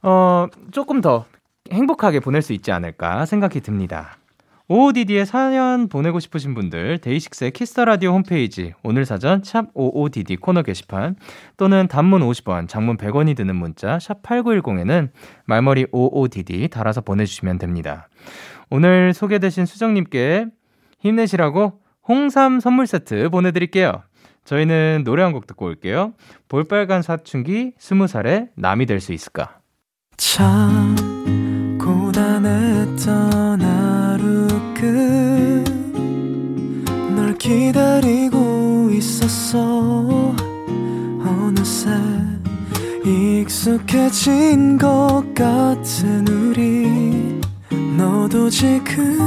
[0.03, 1.25] 어, 조금 더
[1.71, 4.17] 행복하게 보낼 수 있지 않을까 생각이 듭니다.
[4.69, 10.61] OODD의 사연 보내고 싶으신 분들 DAY6의 Kiss the Radio 홈페이지 오늘 사전 샵 OODD 코너
[10.61, 11.15] 게시판
[11.55, 15.09] 또는 단문 50원, 장문 100원이 드는 문자 샵 8910에는
[15.45, 18.09] 말머리 OODD 달아서 보내주시면 됩니다.
[18.69, 20.47] 오늘 소개되신 수정님께
[20.99, 24.03] 힘내시라고 홍삼 선물 세트 보내드릴게요.
[24.47, 26.13] 저희는 노래 한 곡 듣고 올게요.
[26.47, 29.59] 볼빨간 사춘기 스무 살에 남이 될 수 있을까?
[30.15, 30.95] 참
[31.79, 34.47] 고단했던 하루
[37.03, 40.33] 끝널 기다리고 있었어
[41.25, 41.89] 어느새
[43.05, 47.39] 익숙해진 것 같은 우리
[47.97, 49.17] 너도 지금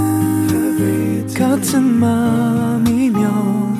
[1.37, 3.80] 같은 맘이면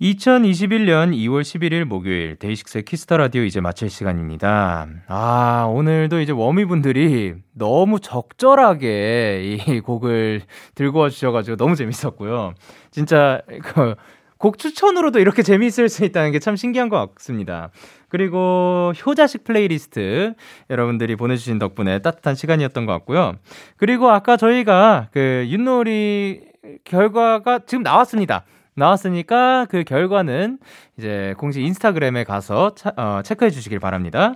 [0.00, 4.88] 2021년 2월 11일 목요일 DAY6의 Kiss the Radio 이제 마칠 시간입니다.
[5.06, 10.42] 아, 오늘도 이제 워미분들이 너무 적절하게 이 곡을
[10.74, 12.54] 들고 와 주셔 가지고 너무 재밌었고요.
[12.90, 13.94] 진짜 그,
[14.36, 17.70] 곡 추천으로도 이렇게 재미있을 수 있다는 게 참 신기한 것 같습니다.
[18.08, 20.34] 그리고 효자식 플레이리스트
[20.70, 23.36] 여러분들이 보내주신 덕분에 따뜻한 시간이었던 것 같고요.
[23.76, 26.40] 그리고 아까 저희가 그 윷놀이
[26.84, 28.44] 결과가 지금 나왔습니다.
[28.74, 30.58] 나왔으니까 그 결과는
[30.98, 34.34] 이제 공식 인스타그램에 가서 차, 어, 체크해 주시길 바랍니다.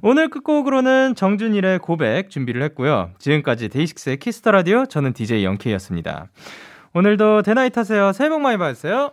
[0.00, 3.10] 오늘 끝곡으로는 정준일의 고백 준비를 했고요.
[3.18, 6.28] 지금까지 DAY6의 Kiss the Radio 저는 DJ Young K였습니다.
[6.94, 8.12] 오늘도 대나잇 하세요.
[8.12, 9.12] 새해 복 많이 받으세요.